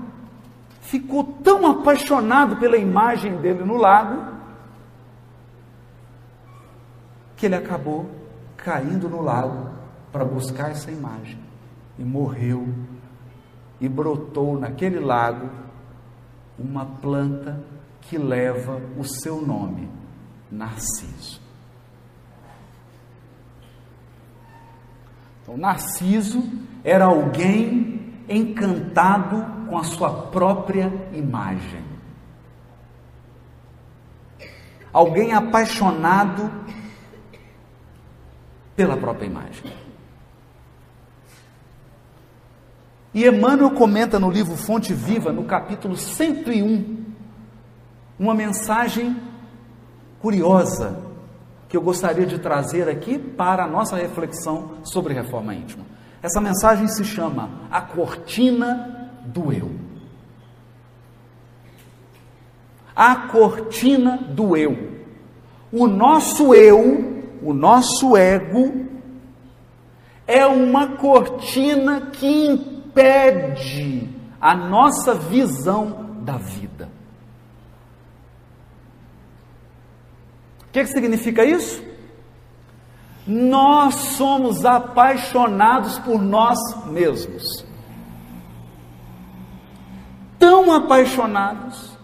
[0.87, 4.37] ficou tão apaixonado pela imagem dele no lago,
[7.37, 8.09] que ele acabou
[8.57, 9.70] caindo no lago
[10.12, 11.39] para buscar essa imagem
[11.99, 12.68] e morreu
[13.80, 15.51] e brotou naquele lago
[16.59, 17.61] uma planta
[18.03, 19.91] que leva o seu nome,
[20.51, 21.41] Narciso.
[25.43, 26.43] Então, Narciso
[26.84, 27.95] era alguém
[28.29, 31.85] encantado com a sua própria imagem.
[34.93, 36.51] Alguém apaixonado
[38.74, 39.72] pela própria imagem.
[43.12, 47.05] E Emmanuel comenta no livro Fonte Viva, no capítulo 101,
[48.18, 49.16] uma mensagem
[50.20, 51.03] curiosa
[51.68, 55.85] que eu gostaria de trazer aqui para a nossa reflexão sobre reforma íntima.
[56.27, 59.70] Essa mensagem se chama A Cortina do Eu.
[62.97, 65.05] A cortina do eu.
[65.70, 68.87] O nosso eu, o nosso ego,
[70.27, 74.11] é uma cortina que impede
[74.41, 76.89] a nossa visão da vida.
[80.62, 81.86] O que, que significa isso?
[83.27, 87.64] Nós somos apaixonados por nós mesmos.
[90.39, 91.97] Tão apaixonados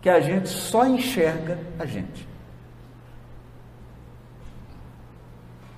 [0.00, 2.28] que a gente só enxerga a gente.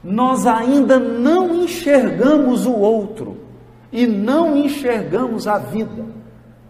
[0.03, 3.39] Nós ainda não enxergamos o outro
[3.91, 6.05] e não enxergamos a vida.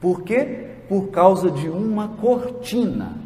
[0.01, 0.77] Por quê?
[0.89, 3.24] Por causa de uma cortina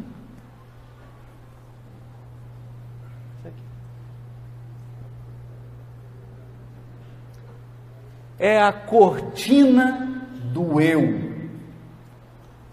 [8.39, 11.29] é a cortina do eu.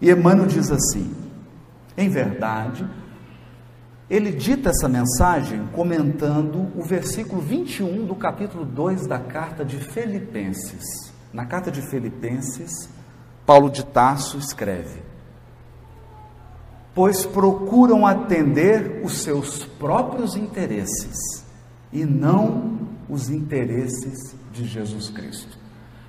[0.00, 1.14] E Emmanuel diz assim:
[1.96, 2.86] em verdade,
[4.08, 11.12] ele dita essa mensagem comentando o versículo 21 do capítulo 2 da carta de Filipenses.
[11.32, 12.88] Na carta de Filipenses,
[13.46, 15.02] Paulo de Tarso escreve:
[16.94, 21.44] Pois procuram atender os seus próprios interesses
[21.90, 22.75] e não
[23.08, 25.56] os interesses de Jesus Cristo.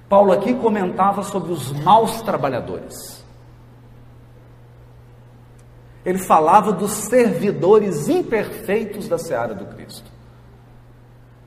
[0.10, 3.24] Paulo aqui comentava sobre os maus trabalhadores.
[6.06, 10.10] Ele falava dos servidores imperfeitos da seara do Cristo.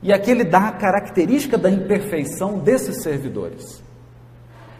[0.03, 3.83] E aqui ele dá a característica da imperfeição desses servidores.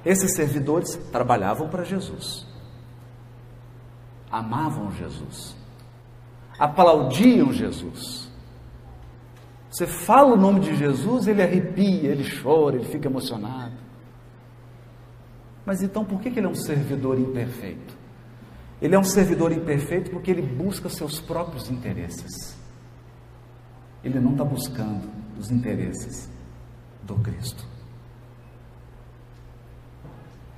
[0.06, 2.48] Esses servidores trabalhavam para Jesus,
[4.32, 5.56] amavam Jesus,
[6.58, 8.31] aplaudiam Jesus.
[9.72, 13.74] Você fala o nome de Jesus, ele arrepia, ele chora, ele fica emocionado.
[15.66, 17.96] Mas então por que ele é um servidor imperfeito?
[18.82, 22.58] Ele é um servidor imperfeito porque ele busca seus próprios interesses.
[24.04, 25.10] Ele não está buscando
[25.40, 26.30] os interesses
[27.04, 27.66] do Cristo.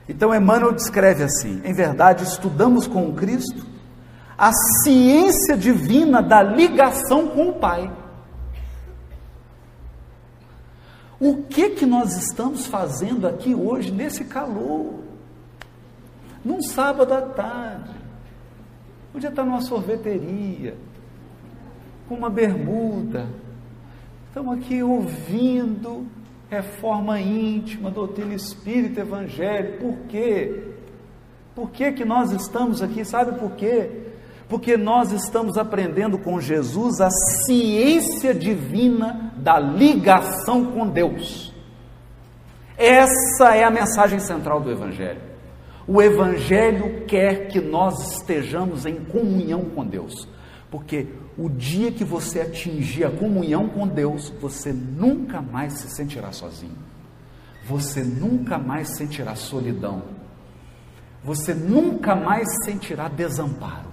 [0.09, 3.73] Então Emmanuel descreve assim: em verdade, estudamos com o Cristo
[4.35, 4.51] a
[4.83, 8.02] ciência divina da ligação com o Pai.
[11.23, 14.95] O que que nós estamos fazendo aqui hoje nesse calor?
[16.43, 17.91] Num sábado à tarde.
[19.13, 20.75] Podia estar numa sorveteria,
[22.09, 23.29] com uma bermuda.
[24.27, 26.05] Estamos aqui ouvindo
[26.49, 29.79] reforma íntima, doutrina espírita, evangelho.
[29.79, 30.73] Por quê?
[31.55, 33.05] Por que, que nós estamos aqui?
[33.05, 34.07] Sabe por quê?
[34.49, 41.53] Porque nós estamos aprendendo com Jesus a ciência divina da ligação com Deus.
[42.77, 45.21] Essa é a mensagem central do Evangelho.
[45.85, 50.29] O Evangelho quer que nós estejamos em comunhão com Deus,
[50.71, 56.31] porque o dia que você atingir a comunhão com Deus, você nunca mais se sentirá
[56.31, 56.77] sozinho.
[57.65, 60.03] Você nunca mais sentirá solidão.
[61.21, 63.91] Você nunca mais sentirá desamparo.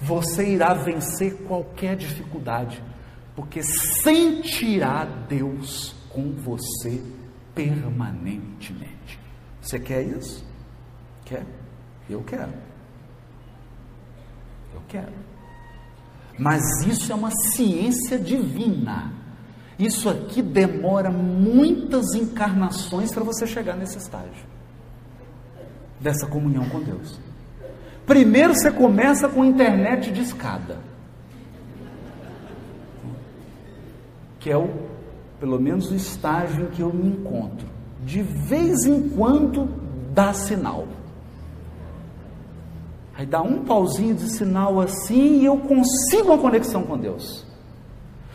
[0.00, 2.82] Você irá vencer qualquer dificuldade,
[3.34, 7.02] porque sentirá Deus com você
[7.54, 9.18] permanentemente.
[9.60, 10.44] Você quer isso?
[11.24, 11.46] Quer?
[12.08, 12.52] Eu quero.
[14.74, 15.12] Eu quero.
[16.38, 19.12] Mas isso é uma ciência divina.
[19.78, 24.52] Isso aqui demora muitas encarnações para você chegar nesse estágio
[26.02, 27.18] dessa comunhão com Deus.
[28.04, 30.78] Primeiro você começa com internet de escada,
[34.42, 34.68] que é o,
[35.38, 37.66] pelo menos o estágio em que eu me encontro.
[38.04, 39.68] De vez em quando
[40.12, 40.88] dá sinal.
[43.14, 47.46] Aí dá um pauzinho de sinal assim e eu consigo uma conexão com Deus.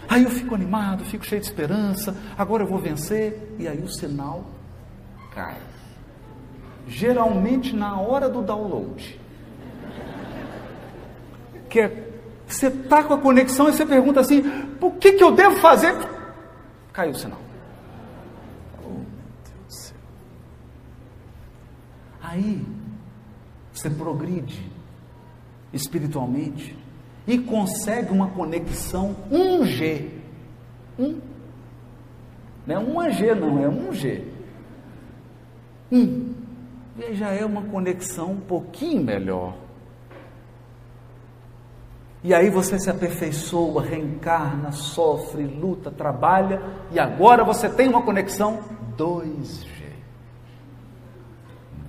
[0.07, 3.89] Aí eu fico animado, fico cheio de esperança, agora eu vou vencer, e aí o
[3.89, 4.45] sinal
[5.35, 5.57] cai.
[6.87, 9.19] Geralmente na hora do download.
[11.69, 12.06] Que é,
[12.47, 14.41] você está com a conexão e você pergunta assim:
[14.79, 15.93] o que, que eu devo fazer?
[16.93, 17.39] Caiu o sinal.
[18.83, 19.05] Oh, meu
[19.43, 19.97] Deus do céu.
[22.21, 22.65] Aí
[23.73, 24.71] você progride
[25.73, 26.75] espiritualmente
[27.27, 30.09] e consegue uma conexão 1G.
[30.97, 31.19] Um,
[32.65, 34.23] não é 1G, não, é 1G.
[35.91, 36.33] Um.
[36.97, 39.66] E já é uma conexão um pouquinho melhor.
[42.27, 46.61] E aí você se aperfeiçoa, reencarna, sofre, luta, trabalha,
[46.91, 48.59] e agora você tem uma conexão
[48.97, 49.65] 2G.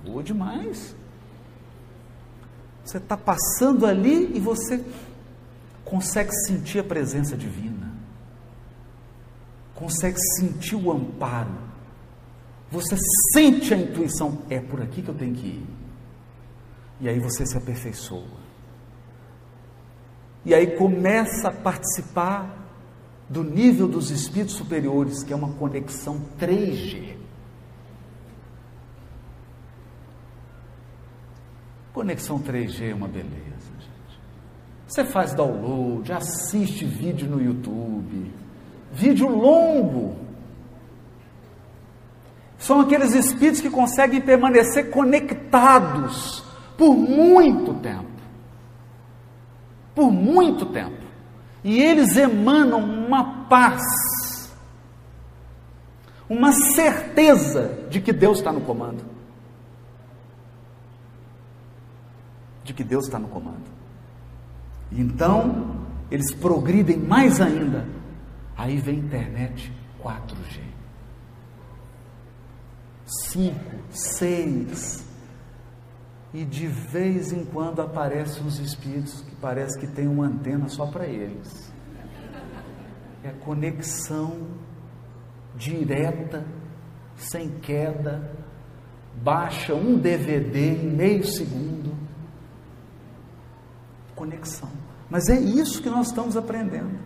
[0.05, 0.95] Boa demais.
[2.85, 4.81] Você está passando ali e você
[5.83, 7.91] consegue sentir a presença divina,
[9.75, 11.51] consegue sentir o amparo,
[12.71, 12.95] você
[13.33, 15.67] sente a intuição, é por aqui que eu tenho que ir.
[17.01, 18.38] E aí você se aperfeiçoa.
[20.45, 22.57] E aí começa a participar
[23.29, 27.15] do nível dos espíritos superiores, que é uma conexão 3G.
[31.93, 33.29] Conexão 3G é uma beleza,
[33.79, 34.19] gente.
[34.87, 38.31] Você faz download, assiste vídeo no YouTube,
[38.91, 40.15] vídeo longo.
[42.57, 46.43] São aqueles espíritos que conseguem permanecer conectados
[46.77, 48.08] por muito tempo.
[49.99, 51.03] Por muito tempo.
[51.61, 53.83] E eles emanam uma paz,
[56.29, 59.03] uma certeza de que Deus está no comando.
[62.63, 63.63] de que Deus está no comando.
[64.91, 67.83] Então, eles progridem mais ainda.
[68.55, 69.73] Aí vem internet
[70.03, 70.59] 4G.
[73.31, 73.55] 5,
[73.89, 75.08] 6.
[76.33, 80.85] E de vez em quando aparecem uns espíritos que parece que tem uma antena só
[80.85, 81.73] para eles.
[83.23, 84.47] É conexão
[85.55, 86.45] direta,
[87.15, 88.31] sem queda,
[89.21, 91.79] baixa um DVD em meio segundo
[94.19, 94.69] conexão.
[95.09, 96.99] Mas é isso que nós estamos aprendendo.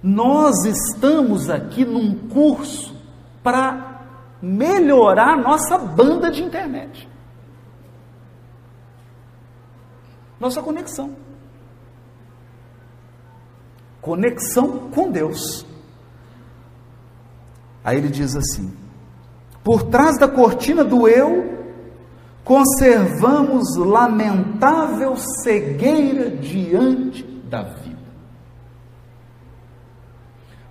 [0.00, 2.96] Nós estamos aqui num curso
[3.42, 4.06] para
[4.40, 7.08] melhorar nossa banda de internet.
[10.40, 11.16] Nossa conexão.
[14.00, 15.66] Conexão com Deus.
[17.84, 18.72] Aí ele diz assim:
[19.64, 21.58] por trás da cortina do eu,
[22.44, 27.98] conservamos lamentável cegueira diante da vida.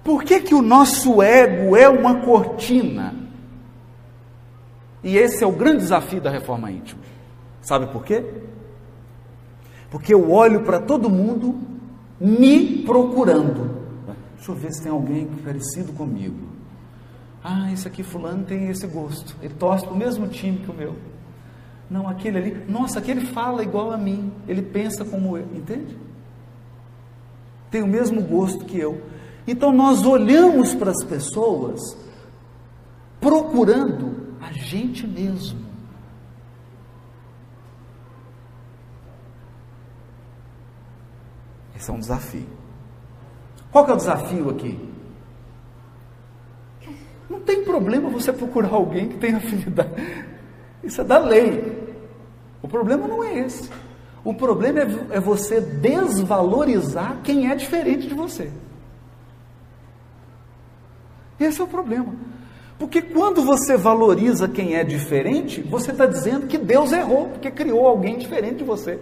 [0.03, 3.13] Por que, que o nosso ego é uma cortina?
[5.03, 7.01] E esse é o grande desafio da reforma íntima.
[7.61, 8.25] Sabe por quê?
[9.89, 11.55] Porque eu olho para todo mundo
[12.19, 13.77] me procurando.
[14.35, 16.47] Deixa eu ver se tem alguém parecido comigo.
[17.43, 19.35] Ah, esse aqui fulano tem esse gosto.
[19.41, 20.95] Ele torce para o mesmo time que o meu.
[21.89, 24.31] Não, aquele ali, nossa, aquele fala igual a mim.
[24.47, 25.97] Ele pensa como eu, entende?
[27.71, 29.01] Tem o mesmo gosto que eu.
[29.47, 31.79] Então nós olhamos para as pessoas
[33.21, 35.66] procurando a gente mesmo.
[41.77, 42.47] Esse é um desafio.
[43.71, 44.79] Qual que é o desafio aqui?
[47.29, 49.91] Não tem problema você procurar alguém que tenha afinidade.
[50.83, 51.87] Isso é da lei.
[52.61, 53.69] O problema não é esse.
[54.23, 58.51] O problema é, é você desvalorizar quem é diferente de você.
[61.39, 62.15] Esse é o problema.
[62.79, 67.87] Porque quando você valoriza quem é diferente, você está dizendo que Deus errou, porque criou
[67.87, 68.99] alguém diferente de você.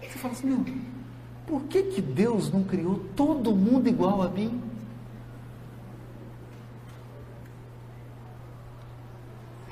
[0.00, 0.64] Você fala assim, meu,
[1.48, 4.62] por que, que Deus não criou todo mundo igual a mim?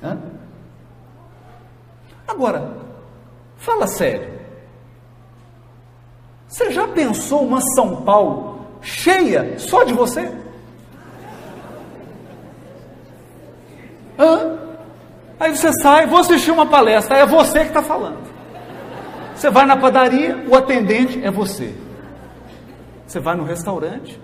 [0.02, 0.18] Hã?
[2.26, 2.78] Agora,
[3.58, 4.40] fala sério.
[6.48, 10.32] Você já pensou uma São Paulo cheia só de você?
[14.18, 14.58] Hã?
[15.38, 18.35] Aí você sai, vou assistir uma palestra, é você que está falando.
[19.36, 21.74] Você vai na padaria, o atendente é você.
[23.06, 24.18] Você vai no restaurante,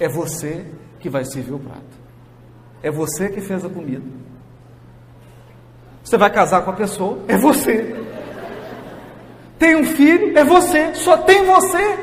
[0.00, 0.64] é você
[0.98, 2.04] que vai servir o prato.
[2.82, 4.04] É você que fez a comida.
[6.02, 7.94] Você vai casar com a pessoa, é você.
[9.58, 11.98] Tem um filho, é você, só tem você.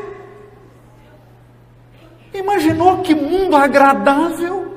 [2.33, 4.75] Imaginou que mundo agradável?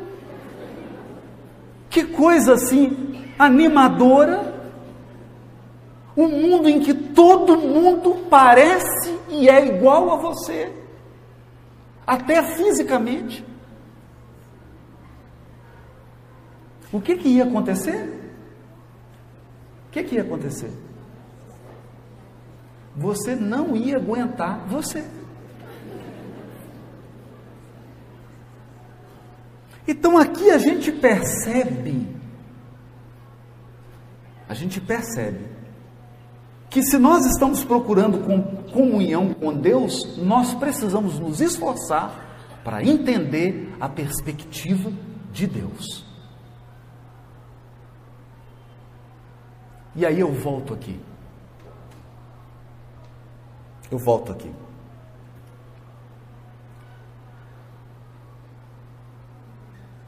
[1.89, 4.54] Que coisa assim animadora?
[6.17, 10.73] Um mundo em que todo mundo parece e é igual a você,
[12.07, 13.45] até fisicamente.
[16.93, 18.25] O que, que ia acontecer?
[19.95, 20.73] que, que ia acontecer?
[22.97, 25.05] Você não ia aguentar você.
[29.87, 32.09] Então aqui a gente percebe,
[34.49, 35.54] a gente percebe
[36.75, 38.19] que se nós estamos procurando
[38.73, 44.93] comunhão com Deus, nós precisamos nos esforçar para entender a perspectiva
[45.31, 46.05] de Deus.
[49.95, 51.01] E aí eu volto aqui.
[53.89, 54.53] Eu volto aqui.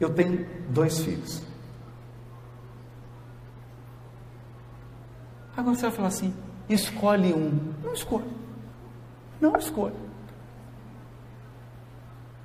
[0.01, 1.41] Eu tenho dois filhos.
[5.55, 7.73] Agora você vai falar assim: escolhe um.
[7.83, 8.31] Não escolhe.
[9.39, 9.95] Não escolhe.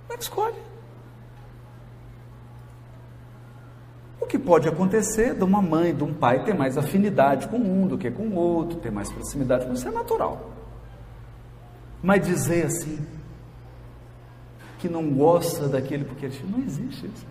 [0.08, 0.72] Não escolhe.
[4.20, 7.86] O que pode acontecer de uma mãe, de um pai ter mais afinidade com um
[7.86, 10.50] do que com o outro, ter mais proximidade com isso é natural.
[12.02, 13.04] Mas dizer assim,
[14.78, 17.26] que não gosta daquele porque não existe isso.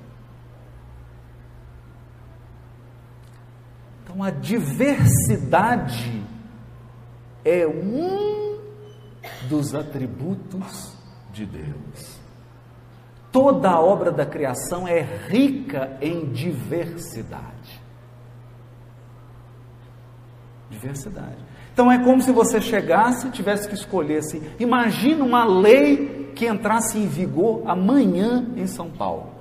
[4.04, 6.21] Então a diversidade
[7.44, 8.60] é um
[9.50, 10.96] dos atributos
[11.34, 12.20] de Deus.
[13.32, 17.82] Toda a obra da criação é rica em diversidade.
[20.70, 21.38] Diversidade.
[21.74, 24.42] Então é como se você chegasse e tivesse que escolher assim.
[24.60, 29.32] Imagina uma lei que entrasse em vigor amanhã em São Paulo.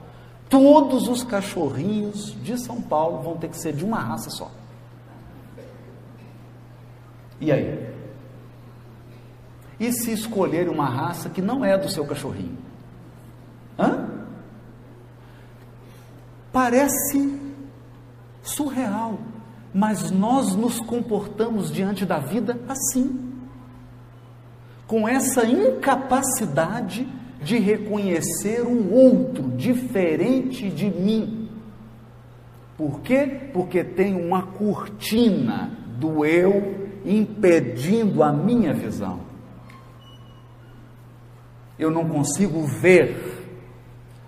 [0.48, 4.50] Todos os cachorrinhos de São Paulo vão ter que ser de uma raça só.
[7.40, 7.89] E aí?
[9.80, 12.58] E se escolher uma raça que não é do seu cachorrinho?
[13.78, 14.08] Hã?
[16.52, 17.40] Parece
[18.42, 19.18] surreal.
[19.72, 23.32] mas nós nos comportamos diante da vida assim,
[24.86, 27.06] com essa incapacidade
[27.40, 31.48] de reconhecer um outro diferente de mim.
[32.76, 33.50] Por quê?
[33.52, 39.29] Porque tem uma cortina do eu impedindo a minha visão.
[41.80, 43.40] Eu não consigo ver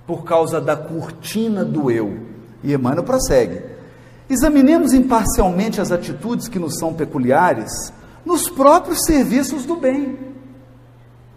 [0.07, 2.19] por causa da cortina do eu.
[2.65, 3.63] E Emmanuel prossegue.
[4.29, 7.93] Examinemos imparcialmente as atitudes que nos são peculiares
[8.25, 10.19] nos próprios serviços do bem.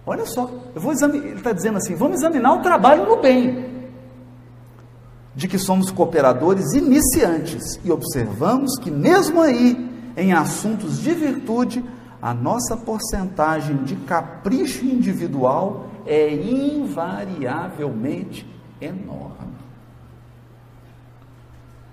[0.05, 3.89] Olha só, ele está dizendo assim: vamos examinar o trabalho no bem,
[5.36, 11.84] de que somos cooperadores iniciantes e observamos que, mesmo aí, em assuntos de virtude,
[12.22, 18.47] a nossa porcentagem de capricho individual é invariavelmente
[18.80, 19.56] enorme.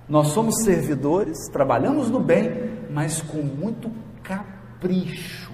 [0.08, 3.90] Nós somos servidores, trabalhamos no bem, mas com muito
[4.22, 5.50] capricho.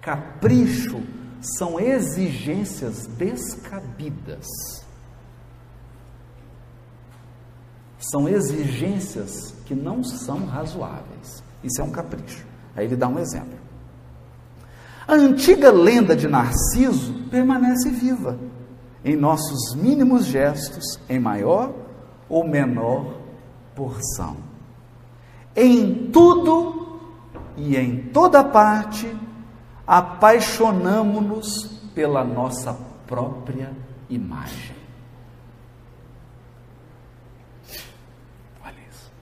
[0.00, 1.00] Capricho
[1.40, 4.46] são exigências descabidas.
[7.98, 11.42] São exigências que não são razoáveis.
[11.62, 12.44] Isso é um capricho.
[12.74, 13.61] Aí ele dá um exemplo.
[15.06, 18.38] A antiga lenda de Narciso permanece viva
[19.04, 21.72] em nossos mínimos gestos, em maior
[22.28, 23.14] ou menor
[23.74, 24.36] porção.
[25.56, 27.00] Em tudo
[27.56, 29.12] e em toda parte,
[29.86, 33.72] apaixonamo-nos pela nossa própria
[34.08, 34.76] imagem.
[38.64, 39.12] Olha isso.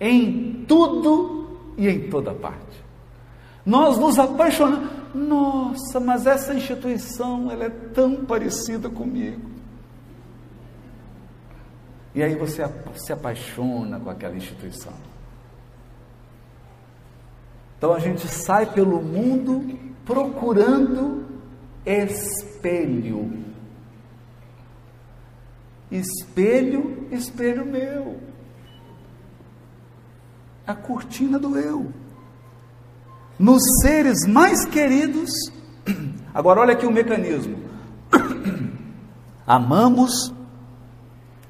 [0.00, 2.84] Em tudo e em toda parte.
[3.64, 4.97] Nós nos apaixonamos.
[5.14, 9.50] Nossa, mas essa instituição ela é tão parecida comigo.
[12.14, 12.62] E aí você
[12.94, 14.92] se apaixona com aquela instituição.
[17.76, 21.26] Então a gente sai pelo mundo procurando
[21.86, 23.44] espelho.
[25.90, 28.20] Espelho, espelho meu.
[30.66, 31.92] A cortina do eu.
[33.38, 35.30] Nos seres mais queridos.
[36.34, 37.56] Agora olha aqui o mecanismo.
[39.46, 40.34] Amamos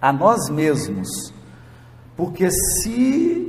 [0.00, 1.32] a nós mesmos.
[2.16, 3.48] Porque se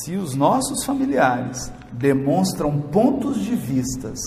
[0.00, 4.20] se os nossos familiares demonstram pontos de vistas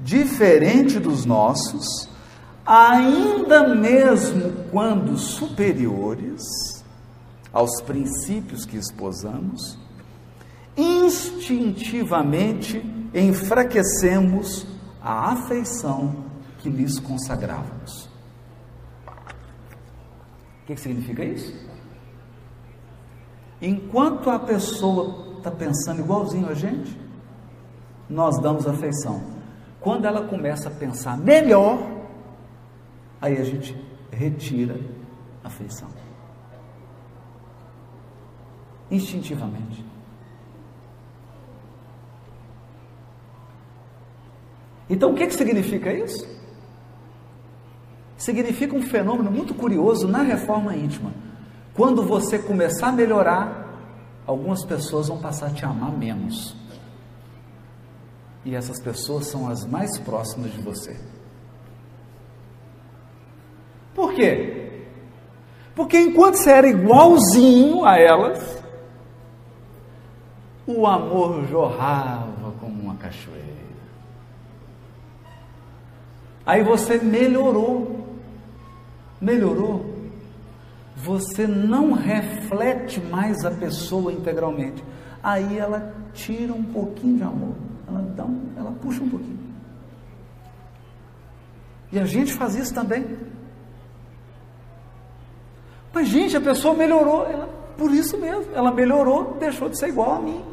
[0.00, 2.08] diferentes dos nossos,
[2.64, 6.42] ainda mesmo quando superiores
[7.52, 9.78] aos princípios que esposamos,
[10.80, 12.82] instintivamente
[13.14, 14.66] enfraquecemos
[15.02, 16.24] a afeição
[16.58, 18.08] que lhes consagravamos.
[20.62, 21.54] O que, que significa isso?
[23.60, 26.98] Enquanto a pessoa está pensando igualzinho a gente,
[28.08, 29.22] nós damos afeição.
[29.80, 31.78] Quando ela começa a pensar melhor,
[33.20, 33.76] aí a gente
[34.10, 34.80] retira
[35.44, 35.88] a afeição.
[38.90, 39.89] Instintivamente.
[44.90, 46.28] Então, o que, que significa isso?
[48.16, 51.12] Significa um fenômeno muito curioso na reforma íntima.
[51.72, 53.70] Quando você começar a melhorar,
[54.26, 56.56] algumas pessoas vão passar a te amar menos.
[58.44, 60.98] E essas pessoas são as mais próximas de você.
[63.94, 64.86] Por quê?
[65.74, 68.62] Porque enquanto você era igualzinho a elas,
[70.66, 73.39] o amor jorrava como uma cachoeira.
[76.44, 78.06] Aí você melhorou.
[79.20, 79.94] Melhorou.
[80.96, 84.82] Você não reflete mais a pessoa integralmente.
[85.22, 87.54] Aí ela tira um pouquinho de amor.
[87.86, 89.38] Ela dá um, ela puxa um pouquinho.
[91.92, 93.04] E a gente faz isso também.
[95.92, 97.26] Mas, gente, a pessoa melhorou.
[97.26, 98.52] Ela, por isso mesmo.
[98.54, 100.49] Ela melhorou, deixou de ser igual a mim.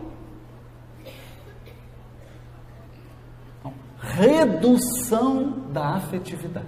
[4.18, 6.68] Redução da afetividade.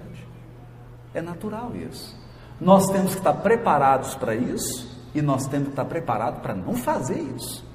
[1.13, 2.15] É natural isso.
[2.61, 6.76] Nós temos que estar preparados para isso e nós temos que estar preparados para não
[6.76, 7.65] fazer isso.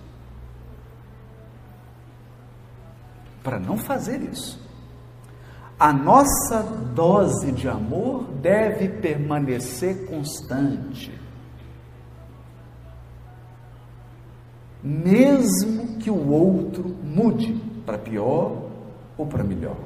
[3.43, 4.63] Para não fazer isso.
[5.79, 6.63] A nossa
[6.95, 11.13] dose de amor deve permanecer constante.
[14.83, 18.64] Mesmo que o outro mude para pior
[19.17, 19.77] ou para melhor.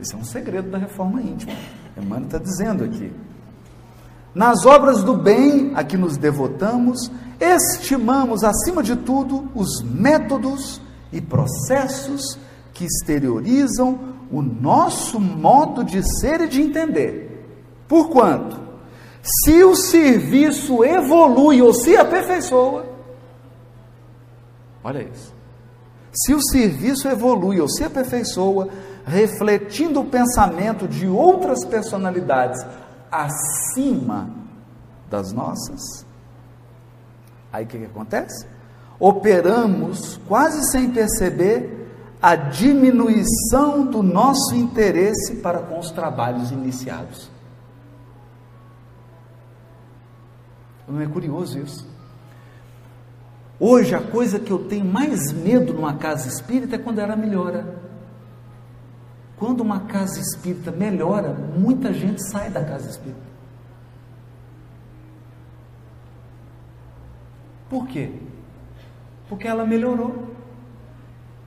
[0.00, 1.52] Esse é um segredo da reforma íntima.
[1.96, 3.12] Emmanuel está dizendo aqui.
[4.34, 10.80] Nas obras do bem a que nos devotamos, estimamos, acima de tudo, os métodos
[11.12, 12.38] e processos
[12.72, 17.46] que exteriorizam o nosso modo de ser e de entender.
[17.86, 18.58] Porquanto,
[19.22, 22.86] se o serviço evolui ou se aperfeiçoa,
[24.82, 25.31] olha isso.
[26.12, 28.68] Se o serviço evolui ou se aperfeiçoa,
[29.04, 32.64] refletindo o pensamento de outras personalidades
[33.10, 34.30] acima
[35.10, 36.06] das nossas,
[37.52, 38.46] aí o que, que acontece?
[39.00, 41.88] Operamos quase sem perceber
[42.20, 47.30] a diminuição do nosso interesse para com os trabalhos iniciados.
[50.86, 51.91] Não é curioso isso?
[53.64, 57.80] Hoje, a coisa que eu tenho mais medo numa casa espírita é quando ela melhora.
[59.36, 63.22] Quando uma casa espírita melhora, muita gente sai da casa espírita.
[67.70, 68.10] Por quê?
[69.28, 70.34] Porque ela melhorou.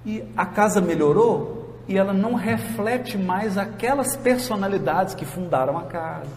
[0.06, 6.32] E a casa melhorou e ela não reflete mais aquelas personalidades que fundaram a casa,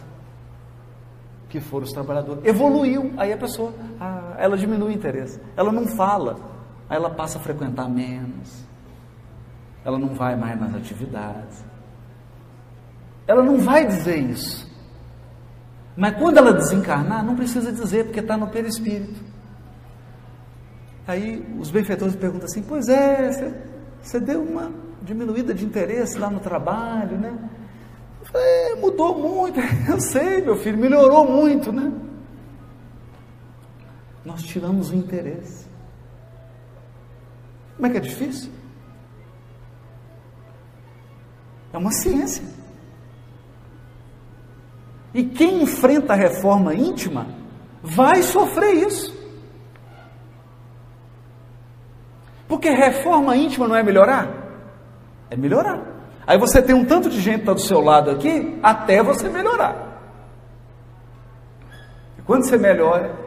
[1.49, 2.45] que foram os trabalhadores.
[2.45, 5.41] Evoluiu, aí a pessoa, ah, ela diminui o interesse.
[5.57, 6.37] Ela não fala,
[6.87, 8.63] aí ela passa a frequentar menos.
[9.83, 11.63] Ela não vai mais nas atividades.
[13.25, 14.69] Ela não vai dizer isso.
[15.95, 19.19] Mas quando ela desencarnar, não precisa dizer, porque está no perispírito.
[21.07, 23.53] Aí os benfeitores perguntam assim: Pois é, você,
[24.01, 24.71] você deu uma
[25.01, 27.33] diminuída de interesse lá no trabalho, né?
[28.33, 31.91] É, mudou muito, eu sei, meu filho, melhorou muito, né?
[34.23, 35.67] Nós tiramos o interesse.
[37.75, 38.51] Como é que é difícil?
[41.71, 42.43] É uma ciência.
[45.13, 47.27] E quem enfrenta a reforma íntima
[47.81, 49.17] vai sofrer isso.
[52.47, 54.27] Porque reforma íntima não é melhorar?
[55.29, 55.98] É melhorar.
[56.29, 59.99] Aí você tem um tanto de gente está do seu lado aqui, até você melhorar.
[62.19, 63.17] E quando você melhora,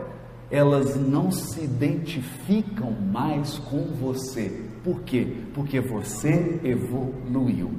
[0.48, 4.68] elas não se identificam mais com você.
[4.84, 5.38] Por quê?
[5.52, 7.72] Porque você evoluiu.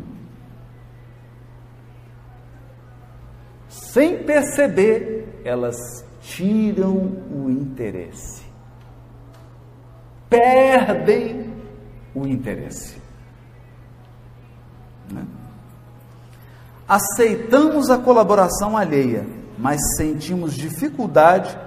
[3.69, 5.77] Sem perceber, elas
[6.19, 6.95] tiram
[7.31, 8.43] o interesse
[10.33, 11.53] perdem
[12.15, 13.02] o interesse.
[15.13, 15.25] Né?
[16.87, 19.25] Aceitamos a colaboração alheia,
[19.57, 21.57] mas sentimos dificuldade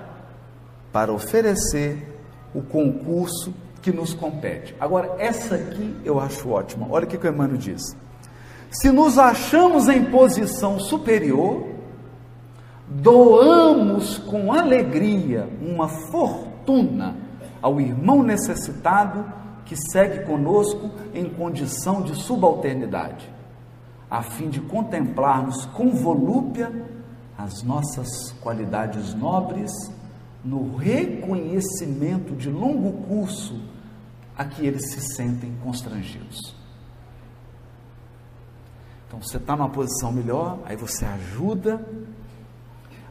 [0.92, 2.20] para oferecer
[2.54, 4.74] o concurso que nos compete.
[4.80, 6.86] Agora, essa aqui eu acho ótima.
[6.90, 7.96] Olha o que o Emmanuel diz.
[8.70, 11.66] Se nos achamos em posição superior,
[12.88, 17.16] doamos com alegria uma fortuna
[17.62, 19.24] ao irmão necessitado
[19.64, 23.28] que segue conosco em condição de subalternidade,
[24.16, 26.72] a fim de contemplarmos com volúpia
[27.36, 29.70] as nossas qualidades nobres
[30.42, 33.60] no reconhecimento de longo curso
[34.34, 36.56] a que eles se sentem constrangidos.
[39.06, 41.86] Então você está numa posição melhor, aí você ajuda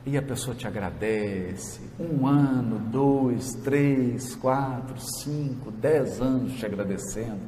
[0.07, 1.81] e a pessoa te agradece.
[1.99, 7.41] Um ano, dois, três, quatro, cinco, dez anos te agradecendo.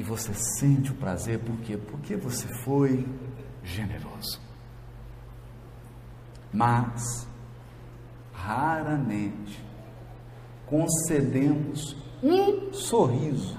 [0.00, 1.76] E você sente o prazer, por quê?
[1.76, 3.06] Porque você foi
[3.62, 4.40] generoso.
[6.50, 7.28] Mas,
[8.32, 9.62] raramente,
[10.64, 13.58] concedemos um sorriso,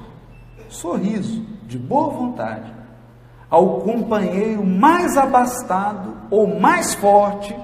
[0.68, 2.74] sorriso de boa vontade,
[3.48, 7.56] ao companheiro mais abastado ou mais forte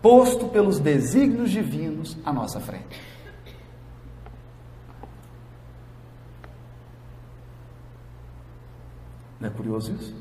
[0.00, 2.98] posto pelos desígnios divinos à nossa frente.
[9.44, 10.14] Não é curioso isso?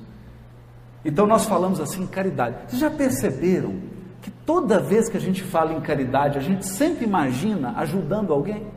[1.05, 2.57] Então nós falamos assim caridade.
[2.67, 3.79] Vocês já perceberam
[4.21, 8.67] que toda vez que a gente fala em caridade, a gente sempre imagina ajudando alguém?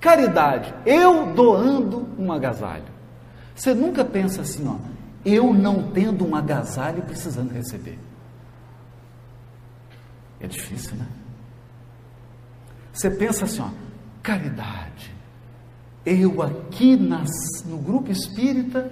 [0.00, 2.84] Caridade, eu doando um agasalho.
[3.52, 4.76] Você nunca pensa assim, ó,
[5.24, 7.98] eu não tendo um agasalho precisando receber.
[10.38, 11.06] É difícil, né?
[12.92, 13.70] Você pensa assim, ó,
[14.22, 15.17] caridade.
[16.10, 17.28] Eu aqui nas,
[17.66, 18.90] no grupo espírita,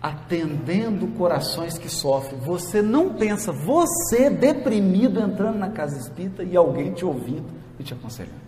[0.00, 2.38] atendendo corações que sofrem.
[2.38, 7.92] Você não pensa, você deprimido entrando na casa espírita e alguém te ouvindo e te
[7.92, 8.40] aconselhando.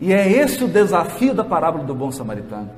[0.00, 2.70] E é esse o desafio da parábola do bom samaritano.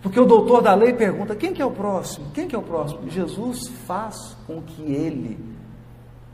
[0.00, 2.30] Porque o doutor da lei pergunta: quem que é o próximo?
[2.32, 3.10] Quem que é o próximo?
[3.10, 5.57] Jesus faz com que ele,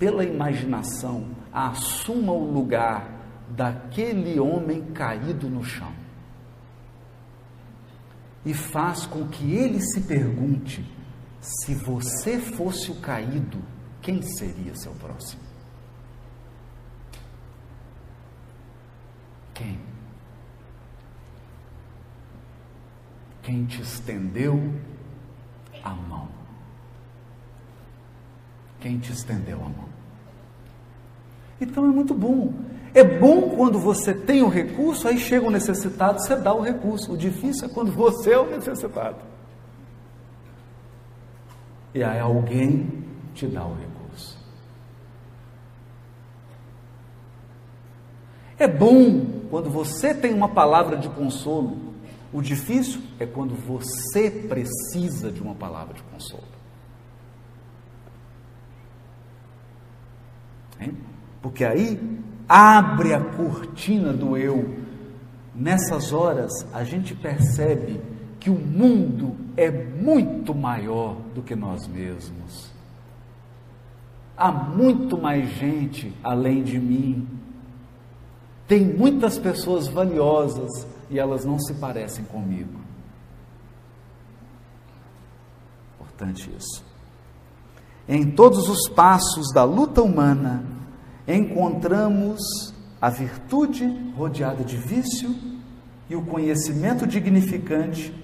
[0.05, 3.09] pela imaginação, assuma o lugar
[3.48, 5.90] daquele homem caído no chão.
[8.44, 10.85] E faz com que ele se pergunte:
[11.40, 13.64] se você fosse o caído,
[14.02, 15.40] quem seria seu próximo?
[19.55, 19.81] Quem?
[23.43, 24.60] Quem te estendeu
[25.82, 26.28] a mão?
[28.81, 29.94] Quem te estendeu a mão?
[31.60, 32.52] Então é muito bom.
[32.94, 37.12] É bom quando você tem o recurso, aí chega o necessitado, você dá o recurso.
[37.12, 39.18] O difícil é quando você é o necessitado.
[41.93, 43.05] E aí alguém
[43.35, 44.39] te dá o recurso.
[48.59, 51.94] É bom quando você tem uma palavra de consolo.
[52.32, 56.43] O difícil é quando você precisa de uma palavra de consolo.
[60.81, 60.97] Hein?
[61.45, 62.01] Porque aí
[62.49, 64.79] abre a cortina do eu.
[65.55, 68.01] Nessas horas a gente percebe
[68.41, 72.73] que o mundo é muito maior do que nós mesmos.
[74.35, 77.29] Há muito mais gente além de mim.
[78.66, 80.71] Tem muitas pessoas valiosas
[81.11, 82.81] e elas não se parecem comigo.
[86.01, 86.83] Importante isso.
[88.09, 90.74] Em todos os passos da luta humana,
[91.27, 93.87] encontramos a virtude
[94.17, 95.35] rodeada de vício
[96.09, 98.15] e o conhecimento dignificante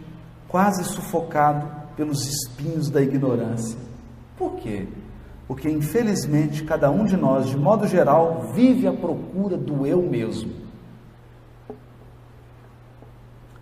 [0.48, 1.66] quase sufocado
[1.96, 3.78] pelos espinhos da ignorância.
[4.36, 4.86] Por quê?
[5.46, 10.52] Porque infelizmente cada um de nós, de modo geral, vive à procura do eu mesmo.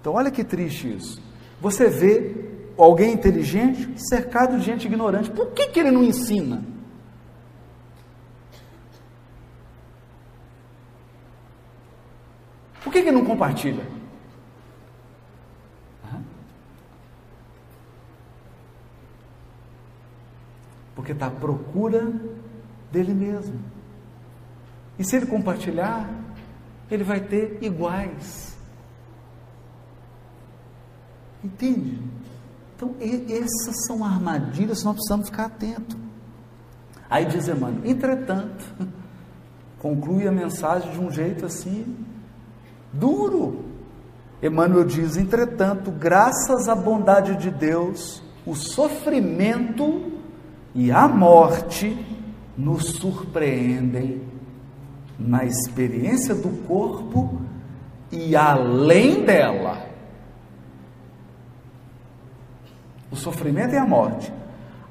[0.00, 1.20] Então, olha que triste isso.
[1.60, 5.30] Você vê alguém inteligente cercado de gente ignorante.
[5.30, 6.62] Por que, que ele não ensina?
[12.88, 13.84] Por que, que não compartilha?
[20.94, 22.10] Porque está à procura
[22.90, 23.60] dele mesmo.
[24.98, 26.08] E se ele compartilhar,
[26.90, 28.56] ele vai ter iguais.
[31.44, 32.00] Entende?
[32.74, 35.94] Então, essas são armadilhas que nós precisamos ficar atentos.
[37.10, 38.64] Aí diz Emmanuel, entretanto,
[39.78, 42.07] conclui a mensagem de um jeito assim,
[42.92, 43.64] duro.
[44.42, 50.12] Emmanuel diz, entretanto, graças à bondade de Deus, o sofrimento
[50.74, 52.06] e a morte
[52.56, 54.22] nos surpreendem
[55.18, 57.40] na experiência do corpo
[58.12, 59.88] e além dela.
[63.10, 64.30] o sofrimento e a morte,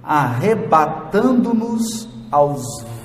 [0.03, 2.64] arrebatando-nos aos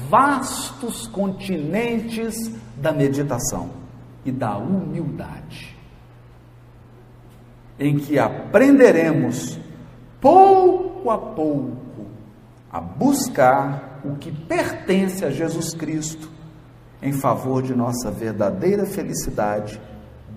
[0.09, 2.35] vastos continentes
[2.77, 3.82] da meditação
[4.25, 5.77] e da humildade,
[7.79, 9.59] em que aprenderemos
[10.21, 12.07] pouco a pouco
[12.71, 16.31] a buscar o que pertence a Jesus Cristo
[17.03, 19.81] em favor de nossa verdadeira felicidade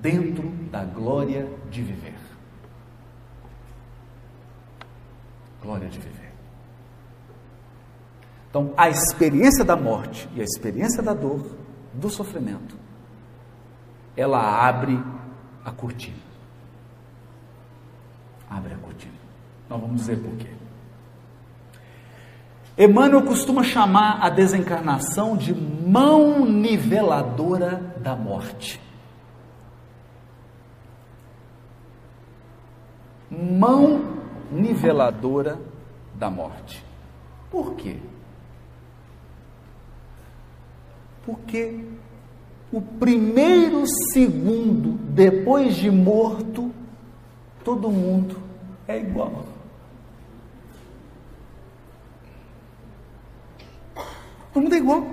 [0.02, 2.16] dentro da glória de viver.
[5.66, 6.32] glória de viver.
[8.50, 11.44] Então, a experiência da morte e a experiência da dor,
[11.94, 12.78] do sofrimento,
[14.16, 15.02] ela abre
[15.64, 16.16] a cortina.
[18.50, 19.14] Abre a cortina.
[19.70, 20.50] Nós vamos dizer por quê.
[22.78, 28.82] Emmanuel costuma chamar a desencarnação de mão niveladora da morte.
[33.32, 34.02] Mão
[34.52, 35.60] niveladora
[36.14, 36.84] da morte.
[37.50, 37.98] Por quê?
[41.26, 41.86] Porque
[42.76, 46.74] o primeiro segundo depois de morto,
[47.64, 48.38] todo mundo
[48.86, 49.46] é igual.
[54.54, 55.08] Todo mundo é igual.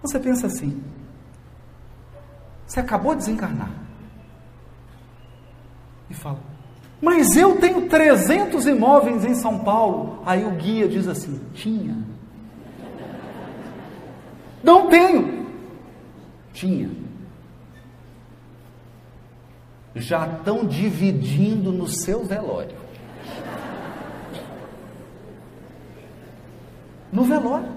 [0.00, 0.82] Você pensa assim:
[2.66, 3.70] você acabou de desencarnar
[6.08, 6.40] e fala,
[6.98, 10.22] mas eu tenho 300 imóveis em São Paulo.
[10.24, 11.94] Aí o guia diz assim: tinha.
[14.64, 15.31] Não tenho.
[16.62, 16.88] Tinha.
[19.96, 22.76] Já estão dividindo no seu velório.
[27.12, 27.68] No velório.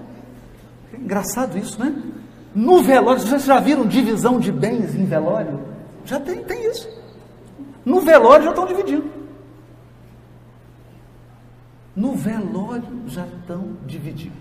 [0.94, 2.00] É engraçado isso, né?
[2.54, 5.60] No velório, vocês já viram divisão de bens em velório?
[6.04, 6.88] Já tem, tem isso.
[7.84, 9.10] No velório já estão dividindo.
[11.96, 14.38] no velório já estão divididos.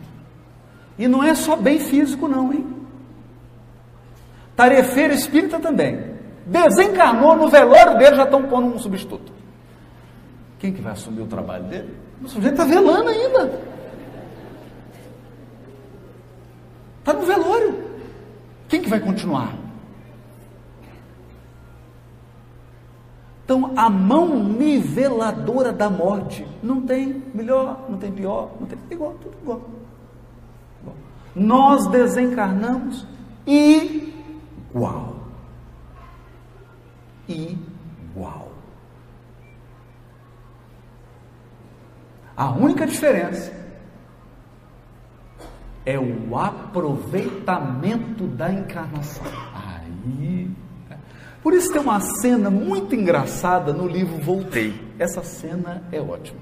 [0.99, 2.74] E não é só bem físico, não, hein?
[4.55, 6.15] Tarefeiro espírita também.
[6.45, 9.33] Desencarnou no velório dele, já estão pondo um substituto.
[10.59, 11.95] Quem que vai assumir o trabalho dele?
[12.23, 13.59] O sujeito está velando ainda.
[16.99, 17.83] Está no velório.
[18.67, 19.53] Quem que vai continuar?
[23.43, 29.13] Então, a mão niveladora da morte não tem melhor, não tem pior, não tem igual,
[29.21, 29.61] tudo igual.
[31.35, 33.05] Nós desencarnamos
[34.75, 35.15] igual.
[37.27, 38.51] Igual.
[42.35, 43.53] A única diferença
[45.85, 49.25] é o aproveitamento da encarnação.
[49.53, 50.51] Aí.
[51.41, 54.73] Por isso tem uma cena muito engraçada no livro Voltei.
[54.99, 56.39] Essa cena é ótima.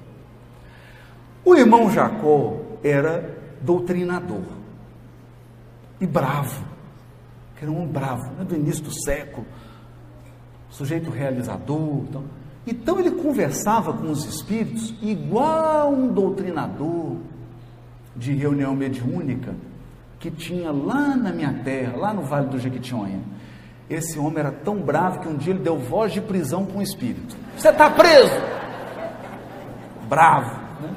[1.44, 4.42] O irmão Jacó era doutrinador
[6.00, 6.64] e bravo,
[7.64, 9.46] era um bravo, né, do início do século,
[10.70, 12.04] sujeito realizador.
[12.08, 12.24] Então,
[12.66, 17.16] então ele conversava com os espíritos igual um doutrinador
[18.16, 19.54] de reunião mediúnica
[20.18, 23.20] que tinha lá na minha terra, lá no Vale do Jequitinhonha.
[23.90, 26.82] Esse homem era tão bravo que um dia ele deu voz de prisão para um
[26.82, 27.36] espírito.
[27.56, 28.32] Você está preso!
[30.08, 30.58] Bravo.
[30.80, 30.90] Né?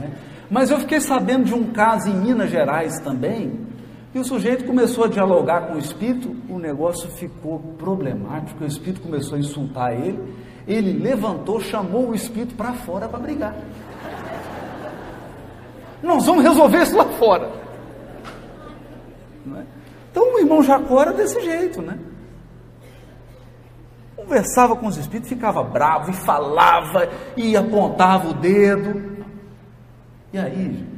[0.00, 0.10] né?
[0.48, 3.66] Mas eu fiquei sabendo de um caso em Minas Gerais também,
[4.14, 9.02] e o sujeito começou a dialogar com o espírito, o negócio ficou problemático, o espírito
[9.02, 10.18] começou a insultar ele,
[10.68, 13.56] ele levantou, chamou o espírito para fora para brigar.
[16.00, 17.50] Nós vamos resolver isso lá fora.
[19.56, 19.62] É?
[20.10, 21.98] Então o irmão Jacó era desse jeito, né?
[24.14, 29.26] Conversava com os espíritos, ficava bravo e falava e apontava o dedo.
[30.32, 30.93] E aí,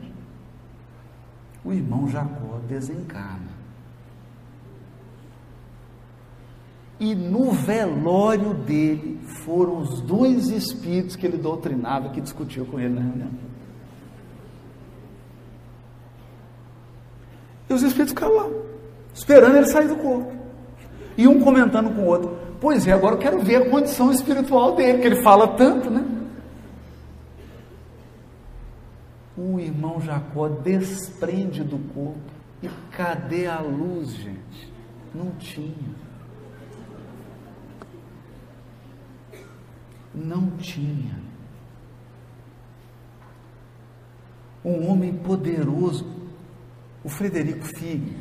[1.66, 3.56] o irmão Jacó desencarna.
[6.98, 12.94] E no velório dele foram os dois espíritos que ele doutrinava, que discutiu com ele
[12.94, 13.30] na reunião.
[17.68, 18.48] E os espíritos ficaram lá,
[19.12, 20.32] esperando ele sair do corpo.
[21.18, 24.76] E um comentando com o outro: Pois é, agora eu quero ver a condição espiritual
[24.76, 26.15] dele, que ele fala tanto, né?
[29.36, 32.18] O irmão Jacó desprende do corpo.
[32.62, 34.72] E cadê a luz, gente?
[35.14, 35.94] Não tinha.
[40.14, 41.20] Não tinha.
[44.64, 46.06] Um homem poderoso,
[47.04, 48.16] o Frederico Fig,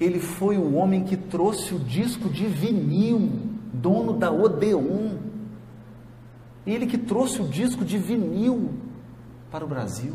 [0.00, 3.28] ele foi o homem que trouxe o disco de vinil,
[3.72, 5.18] dono da Odeon.
[6.64, 8.72] Ele que trouxe o disco de vinil
[9.50, 10.14] para o Brasil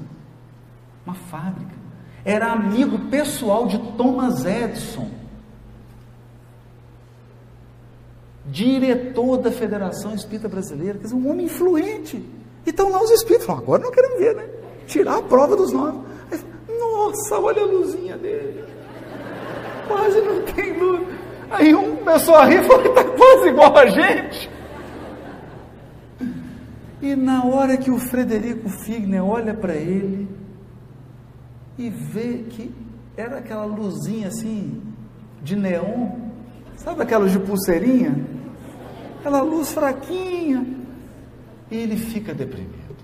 [1.10, 1.74] uma fábrica.
[2.24, 5.10] Era amigo pessoal de Thomas Edison,
[8.46, 12.24] diretor da Federação Espírita Brasileira, quer dizer, um homem influente.
[12.66, 14.48] Então os espíritos falam, agora não queremos ver, né?
[14.86, 16.00] Tirar a prova dos nove.
[16.80, 18.64] Nossa, olha a luzinha dele.
[19.88, 21.08] Quase não tem luz.
[21.50, 24.50] Aí um começou a rir e falou, está quase igual a gente.
[27.02, 30.28] E na hora que o Frederico Figner olha para ele,
[31.80, 32.70] e vê que
[33.16, 34.82] era aquela luzinha assim
[35.42, 36.10] de neon,
[36.76, 38.14] sabe aquelas de pulseirinha?
[39.20, 40.68] Aquela luz fraquinha.
[41.72, 42.98] E ele fica deprimido.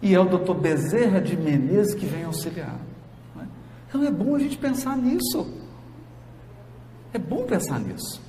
[0.00, 2.78] E é o doutor Bezerra de Menezes que vem auxiliar.
[3.38, 3.44] É?
[3.86, 5.46] Então é bom a gente pensar nisso.
[7.12, 8.22] É bom pensar nisso.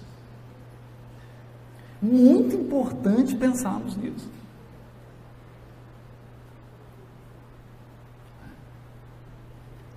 [2.01, 4.34] Muito importante pensarmos nisso.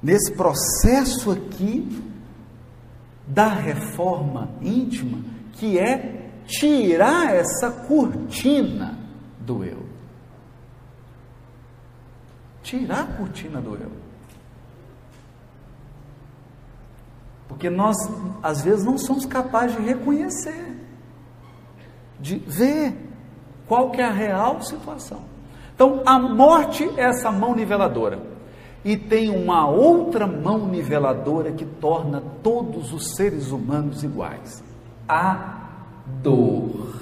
[0.03, 2.05] Nesse processo aqui
[3.27, 5.19] da reforma íntima,
[5.53, 8.99] que é tirar essa cortina
[9.41, 9.87] do eu.
[12.62, 13.93] Tirar a cortina do eu.
[17.47, 17.97] Porque nós,
[18.43, 20.77] às vezes, não somos capazes de reconhecer,
[22.20, 22.95] de ver
[23.66, 25.23] qual que é a real situação.
[25.75, 28.28] Então, a morte é essa mão niveladora
[28.89, 34.65] e tem uma outra mão niveladora que torna todos os seres humanos iguais:
[35.06, 35.69] a
[36.23, 36.98] dor.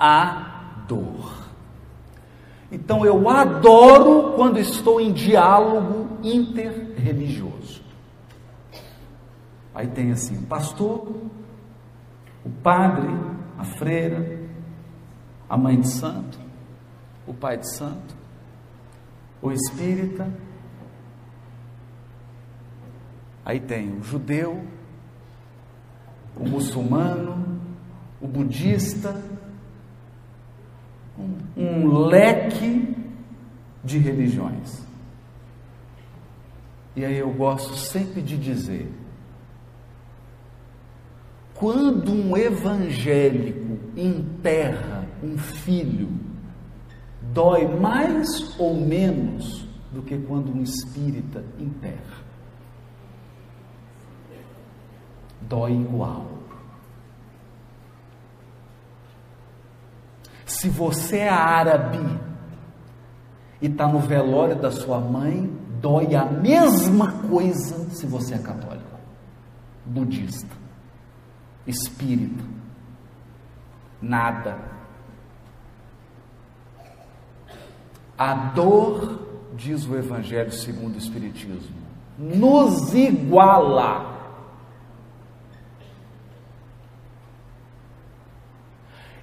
[0.00, 1.44] A dor.
[2.72, 7.82] Então eu adoro quando estou em diálogo interreligioso.
[9.74, 11.06] Aí tem assim, o pastor,
[12.42, 13.10] o padre
[13.58, 14.40] a freira,
[15.50, 16.43] a mãe de santo,
[17.26, 18.14] o pai de santo,
[19.40, 20.28] o espírita.
[23.44, 24.64] Aí tem o judeu,
[26.36, 27.60] o muçulmano,
[28.20, 29.22] o budista,
[31.18, 32.96] um, um leque
[33.82, 34.82] de religiões.
[36.96, 38.90] E aí eu gosto sempre de dizer:
[41.54, 46.08] quando um evangélico enterra um filho,
[47.34, 48.26] dói mais
[48.58, 52.24] ou menos do que quando um espírita enterra.
[55.42, 56.26] Dói igual.
[60.46, 61.98] Se você é árabe
[63.60, 65.46] e está no velório da sua mãe,
[65.80, 68.98] dói a mesma coisa se você é católico,
[69.84, 70.56] budista,
[71.66, 72.44] espírita.
[74.00, 74.73] Nada.
[78.16, 79.20] A dor,
[79.54, 81.76] diz o Evangelho segundo o Espiritismo,
[82.18, 84.14] nos iguala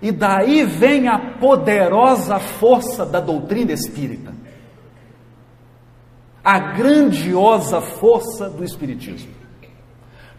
[0.02, 4.34] E daí vem a poderosa força da doutrina espírita.
[6.44, 9.32] A grandiosa força do Espiritismo.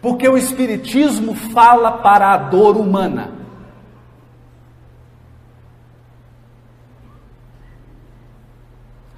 [0.01, 3.42] Porque o Espiritismo fala para a dor humana.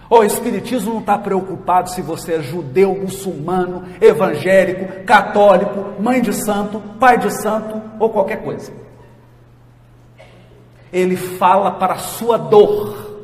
[0.09, 6.79] O Espiritismo não está preocupado se você é judeu, muçulmano, evangélico, católico, mãe de santo,
[6.99, 8.85] pai de santo ou qualquer coisa
[10.95, 13.19] ele fala para a sua dor.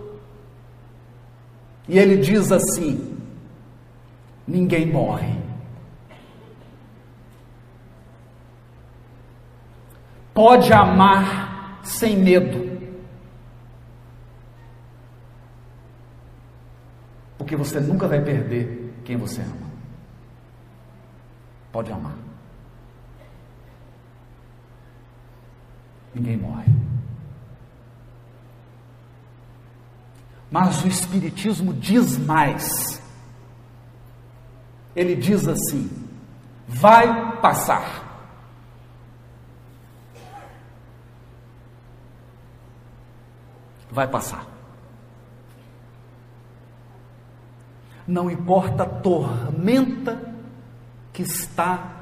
[1.87, 3.17] E ele diz assim:
[4.45, 5.39] ninguém morre.
[10.33, 12.70] Pode amar sem medo.
[17.41, 19.72] Porque você nunca vai perder quem você ama.
[21.72, 22.13] Pode amar.
[26.13, 26.72] Ninguém morre.
[30.51, 33.01] Mas o Espiritismo diz mais.
[34.95, 35.89] Ele diz assim:
[36.68, 38.30] vai passar.
[43.89, 44.50] Vai passar.
[48.11, 50.33] Não importa a tormenta
[51.13, 51.95] que está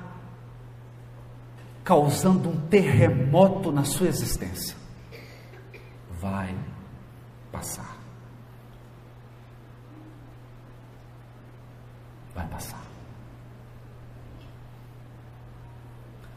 [1.84, 4.76] causando um terremoto na sua existência,
[6.20, 6.56] vai
[7.52, 7.96] passar.
[12.34, 12.82] vai passar.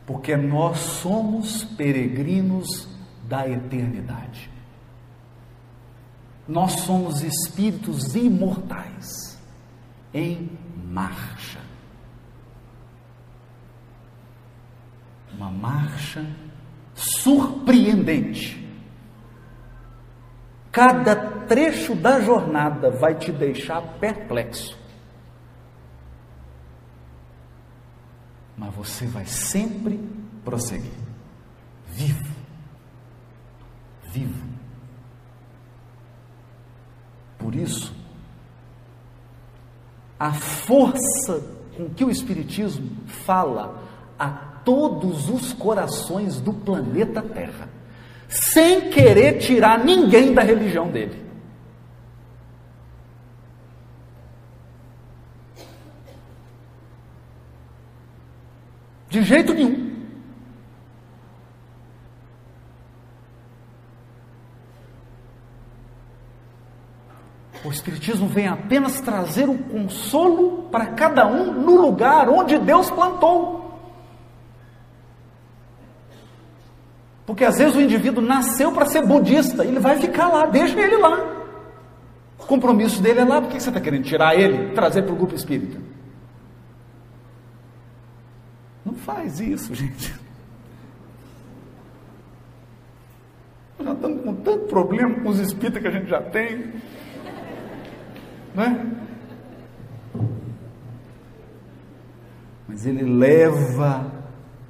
[0.05, 2.89] Porque nós somos peregrinos
[3.27, 4.51] da eternidade.
[6.47, 8.82] Nós somos espíritos imortais
[10.13, 10.51] em
[10.89, 11.61] marcha.
[15.35, 16.27] Uma marcha
[16.95, 18.61] surpreendente.
[20.71, 21.15] Cada
[21.47, 24.83] trecho da jornada vai te deixar perplexo.
[28.63, 29.99] mas você vai sempre
[30.45, 30.93] prosseguir.
[31.89, 32.35] Vivo.
[34.05, 34.47] Vivo.
[37.39, 37.93] Por isso,
[40.23, 41.43] a força
[41.77, 43.83] com que o Espiritismo fala
[44.17, 44.29] a
[44.65, 47.69] todos os corações do planeta Terra,
[48.29, 51.21] sem querer tirar ninguém da religião dele.
[59.09, 59.91] De jeito nenhum.
[67.62, 73.63] O Espiritismo vem apenas trazer o consolo para cada um no lugar onde Deus plantou.
[77.25, 80.97] Porque às vezes o indivíduo nasceu para ser budista, ele vai ficar lá, deixa ele
[80.99, 81.45] lá.
[82.39, 85.17] O compromisso dele é lá, por que você está querendo tirar ele, trazer para o
[85.17, 85.81] grupo espírita?
[88.85, 90.13] Não faz isso, gente.
[93.79, 96.73] Nós já estamos com tanto problema com os espíritos que a gente já tem.
[98.55, 98.97] Né?
[102.69, 104.11] Mas ele leva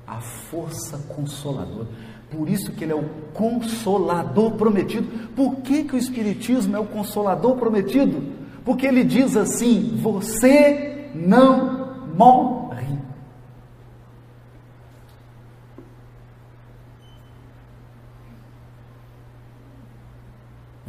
[0.07, 1.89] a força consoladora.
[2.31, 5.29] Por isso que ele é o consolador prometido.
[5.35, 8.23] Por que, que o Espiritismo é o consolador prometido?
[8.65, 12.63] Porque ele diz assim: você não morre.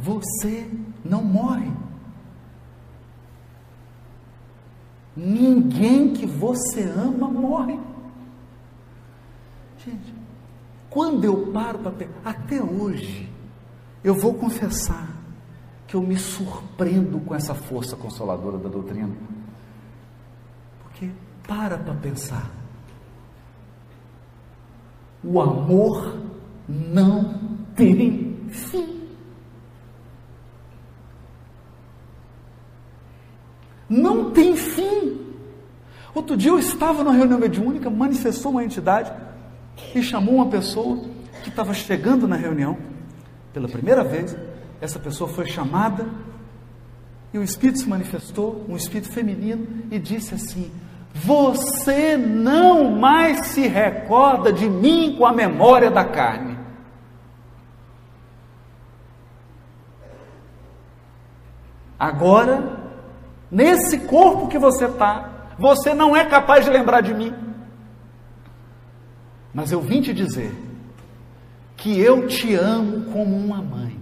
[0.04, 0.70] você
[1.02, 1.72] não morre.
[5.16, 7.78] Ninguém que você ama morre.
[9.84, 10.14] Gente,
[10.90, 13.30] quando eu paro para pensar, até hoje,
[14.02, 15.14] eu vou confessar
[15.86, 19.14] que eu me surpreendo com essa força consoladora da doutrina.
[20.82, 21.10] Porque
[21.46, 22.50] para para pensar.
[25.22, 26.18] O amor
[26.68, 28.93] não tem fim.
[33.88, 35.20] Não tem fim.
[36.14, 39.12] Outro dia eu estava numa reunião mediúnica, manifestou uma entidade
[39.94, 41.04] e chamou uma pessoa
[41.42, 42.78] que estava chegando na reunião
[43.52, 44.36] pela primeira vez.
[44.80, 46.06] Essa pessoa foi chamada
[47.32, 50.70] e o Espírito se manifestou, um Espírito feminino, e disse assim:
[51.12, 56.56] Você não mais se recorda de mim com a memória da carne.
[61.98, 62.73] Agora,
[63.54, 67.32] nesse corpo que você está, você não é capaz de lembrar de mim.
[69.54, 70.52] Mas eu vim te dizer
[71.76, 73.96] que eu te amo como uma mãe.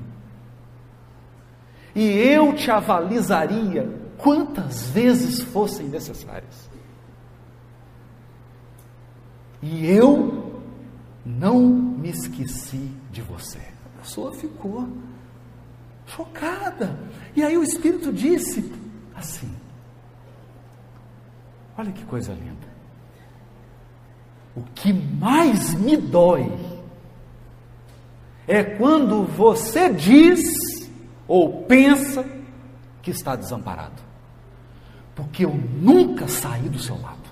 [1.94, 6.70] E eu te avalizaria quantas vezes fossem necessárias.
[9.60, 10.62] E eu
[11.26, 13.58] não me esqueci de você.
[13.58, 14.88] A pessoa ficou
[16.06, 16.98] chocada.
[17.36, 18.80] E aí o Espírito disse
[19.22, 19.54] assim:
[21.78, 22.72] Olha que coisa linda.
[24.54, 26.46] O que mais me dói
[28.46, 30.42] é quando você diz
[31.26, 32.28] ou pensa
[33.00, 34.02] que está desamparado,
[35.14, 37.22] porque eu nunca saí do seu lado.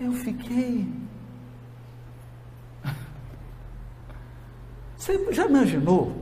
[0.00, 0.88] Eu fiquei.
[4.98, 6.12] Você já imaginou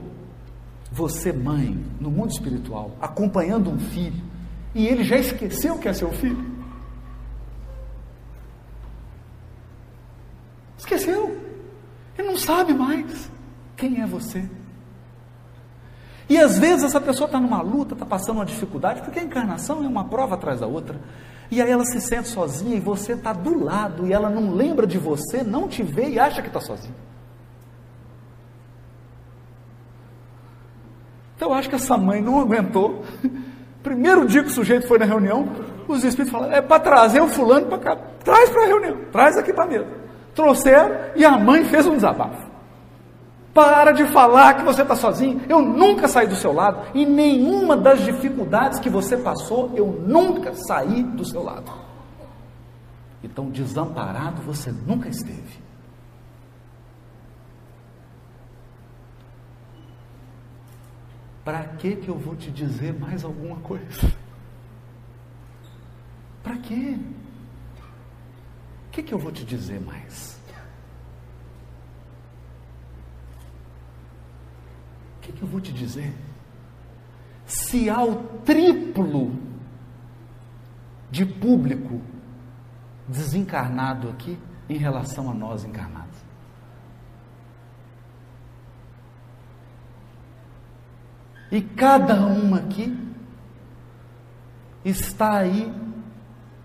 [0.91, 4.23] você, mãe, no mundo espiritual, acompanhando um filho,
[4.73, 6.45] e ele já esqueceu que é seu filho?
[10.77, 11.37] Esqueceu.
[12.17, 13.29] Ele não sabe mais
[13.75, 14.47] quem é você.
[16.29, 19.83] E às vezes essa pessoa está numa luta, está passando uma dificuldade, porque a encarnação
[19.83, 20.99] é uma prova atrás da outra.
[21.49, 24.85] E aí ela se sente sozinha e você está do lado e ela não lembra
[24.85, 27.06] de você, não te vê e acha que está sozinha.
[31.37, 33.03] Então eu acho que essa mãe não aguentou.
[33.83, 35.47] Primeiro dia que o sujeito foi na reunião,
[35.87, 39.37] os espíritos falaram: é para trazer o fulano para cá, traz para a reunião, traz
[39.37, 39.87] aqui para a mesa.
[40.35, 42.47] Trouxeram e a mãe fez um desabafo.
[43.53, 45.41] Para de falar que você está sozinho.
[45.49, 46.79] Eu nunca saí do seu lado.
[46.93, 51.71] E nenhuma das dificuldades que você passou, eu nunca saí do seu lado.
[53.23, 55.66] Então, desamparado você nunca esteve.
[61.47, 64.13] Para que que eu vou te dizer mais alguma coisa?
[66.43, 66.99] Para quê?
[68.85, 70.37] O que que eu vou te dizer mais?
[75.15, 76.13] O que que eu vou te dizer?
[77.45, 79.33] Se há o triplo
[81.09, 82.01] de público
[83.07, 84.37] desencarnado aqui
[84.67, 86.16] em relação a nós encarnados.
[91.51, 92.95] E cada um aqui
[94.83, 95.71] está aí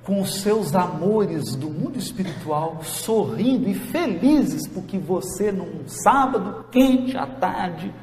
[0.05, 7.17] com os seus amores do mundo espiritual, sorrindo e felizes porque você, num sábado quente
[7.17, 7.95] à tarde,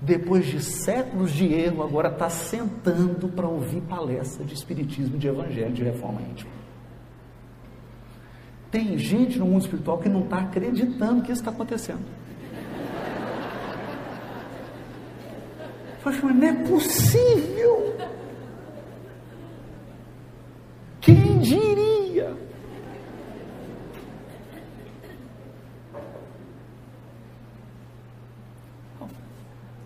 [0.00, 5.72] depois de séculos de erro, agora está sentando para ouvir palestra de Espiritismo, de Evangelho,
[5.72, 6.50] de reforma íntima.
[8.70, 12.04] Tem gente no mundo espiritual que não está acreditando que isso está acontecendo.
[16.04, 17.96] Mas não é possível.
[21.00, 22.36] Quem diria?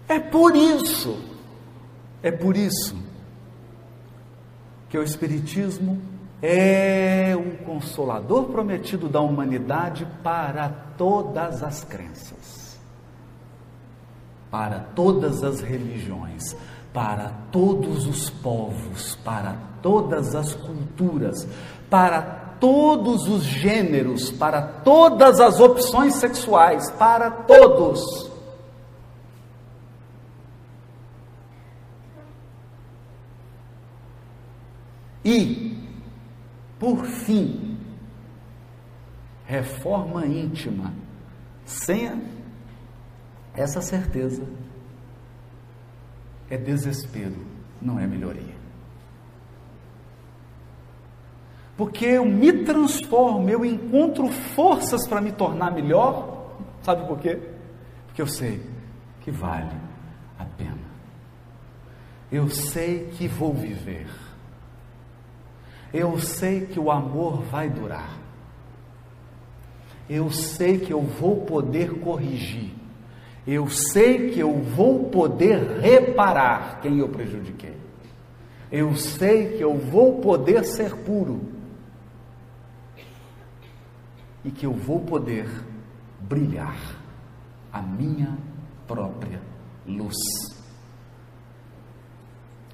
[0.08, 1.18] É por isso,
[2.22, 2.96] é por isso
[4.88, 6.00] que o Espiritismo
[6.40, 12.57] é um consolador prometido da humanidade para todas as crenças
[14.50, 16.56] para todas as religiões,
[16.92, 21.46] para todos os povos, para todas as culturas,
[21.90, 22.20] para
[22.60, 28.28] todos os gêneros, para todas as opções sexuais, para todos.
[35.24, 35.76] E,
[36.78, 37.78] por fim,
[39.44, 40.92] reforma íntima,
[41.64, 42.37] sem
[43.58, 44.42] essa certeza,
[46.48, 47.36] é desespero,
[47.80, 48.56] não é melhoria.
[51.76, 56.52] Porque eu me transformo, eu encontro forças para me tornar melhor,
[56.82, 57.38] sabe por quê?
[58.06, 58.60] Porque eu sei
[59.20, 59.76] que vale
[60.38, 60.88] a pena.
[62.30, 64.08] Eu sei que vou viver.
[65.92, 68.18] Eu sei que o amor vai durar.
[70.08, 72.77] Eu sei que eu vou poder corrigir.
[73.46, 77.76] Eu sei que eu vou poder reparar quem eu prejudiquei.
[78.70, 81.40] Eu sei que eu vou poder ser puro.
[84.44, 85.48] E que eu vou poder
[86.20, 86.78] brilhar
[87.72, 88.36] a minha
[88.86, 89.40] própria
[89.86, 90.16] luz.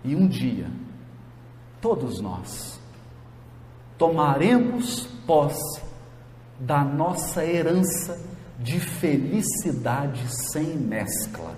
[0.04, 0.66] E um dia,
[1.80, 2.80] todos nós
[3.96, 5.82] tomaremos posse
[6.58, 8.33] da nossa herança
[8.64, 11.54] de felicidade sem mescla,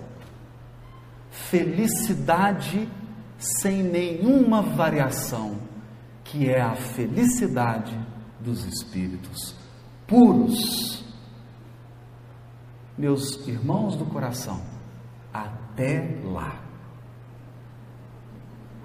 [1.31, 2.87] felicidade
[3.37, 5.57] sem nenhuma variação,
[6.25, 7.97] que é a felicidade
[8.41, 9.55] dos espíritos
[10.05, 11.01] puros.
[12.97, 14.61] Meus irmãos do coração,
[15.33, 16.61] até lá,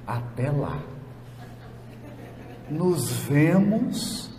[0.06, 0.80] até lá,
[2.70, 4.30] nos vemos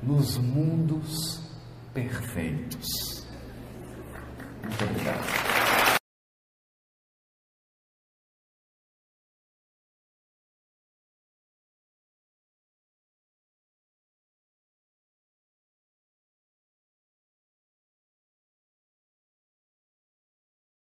[0.00, 1.39] nos mundos
[1.92, 3.26] perfeitos.
[4.62, 5.99] Muito obrigado.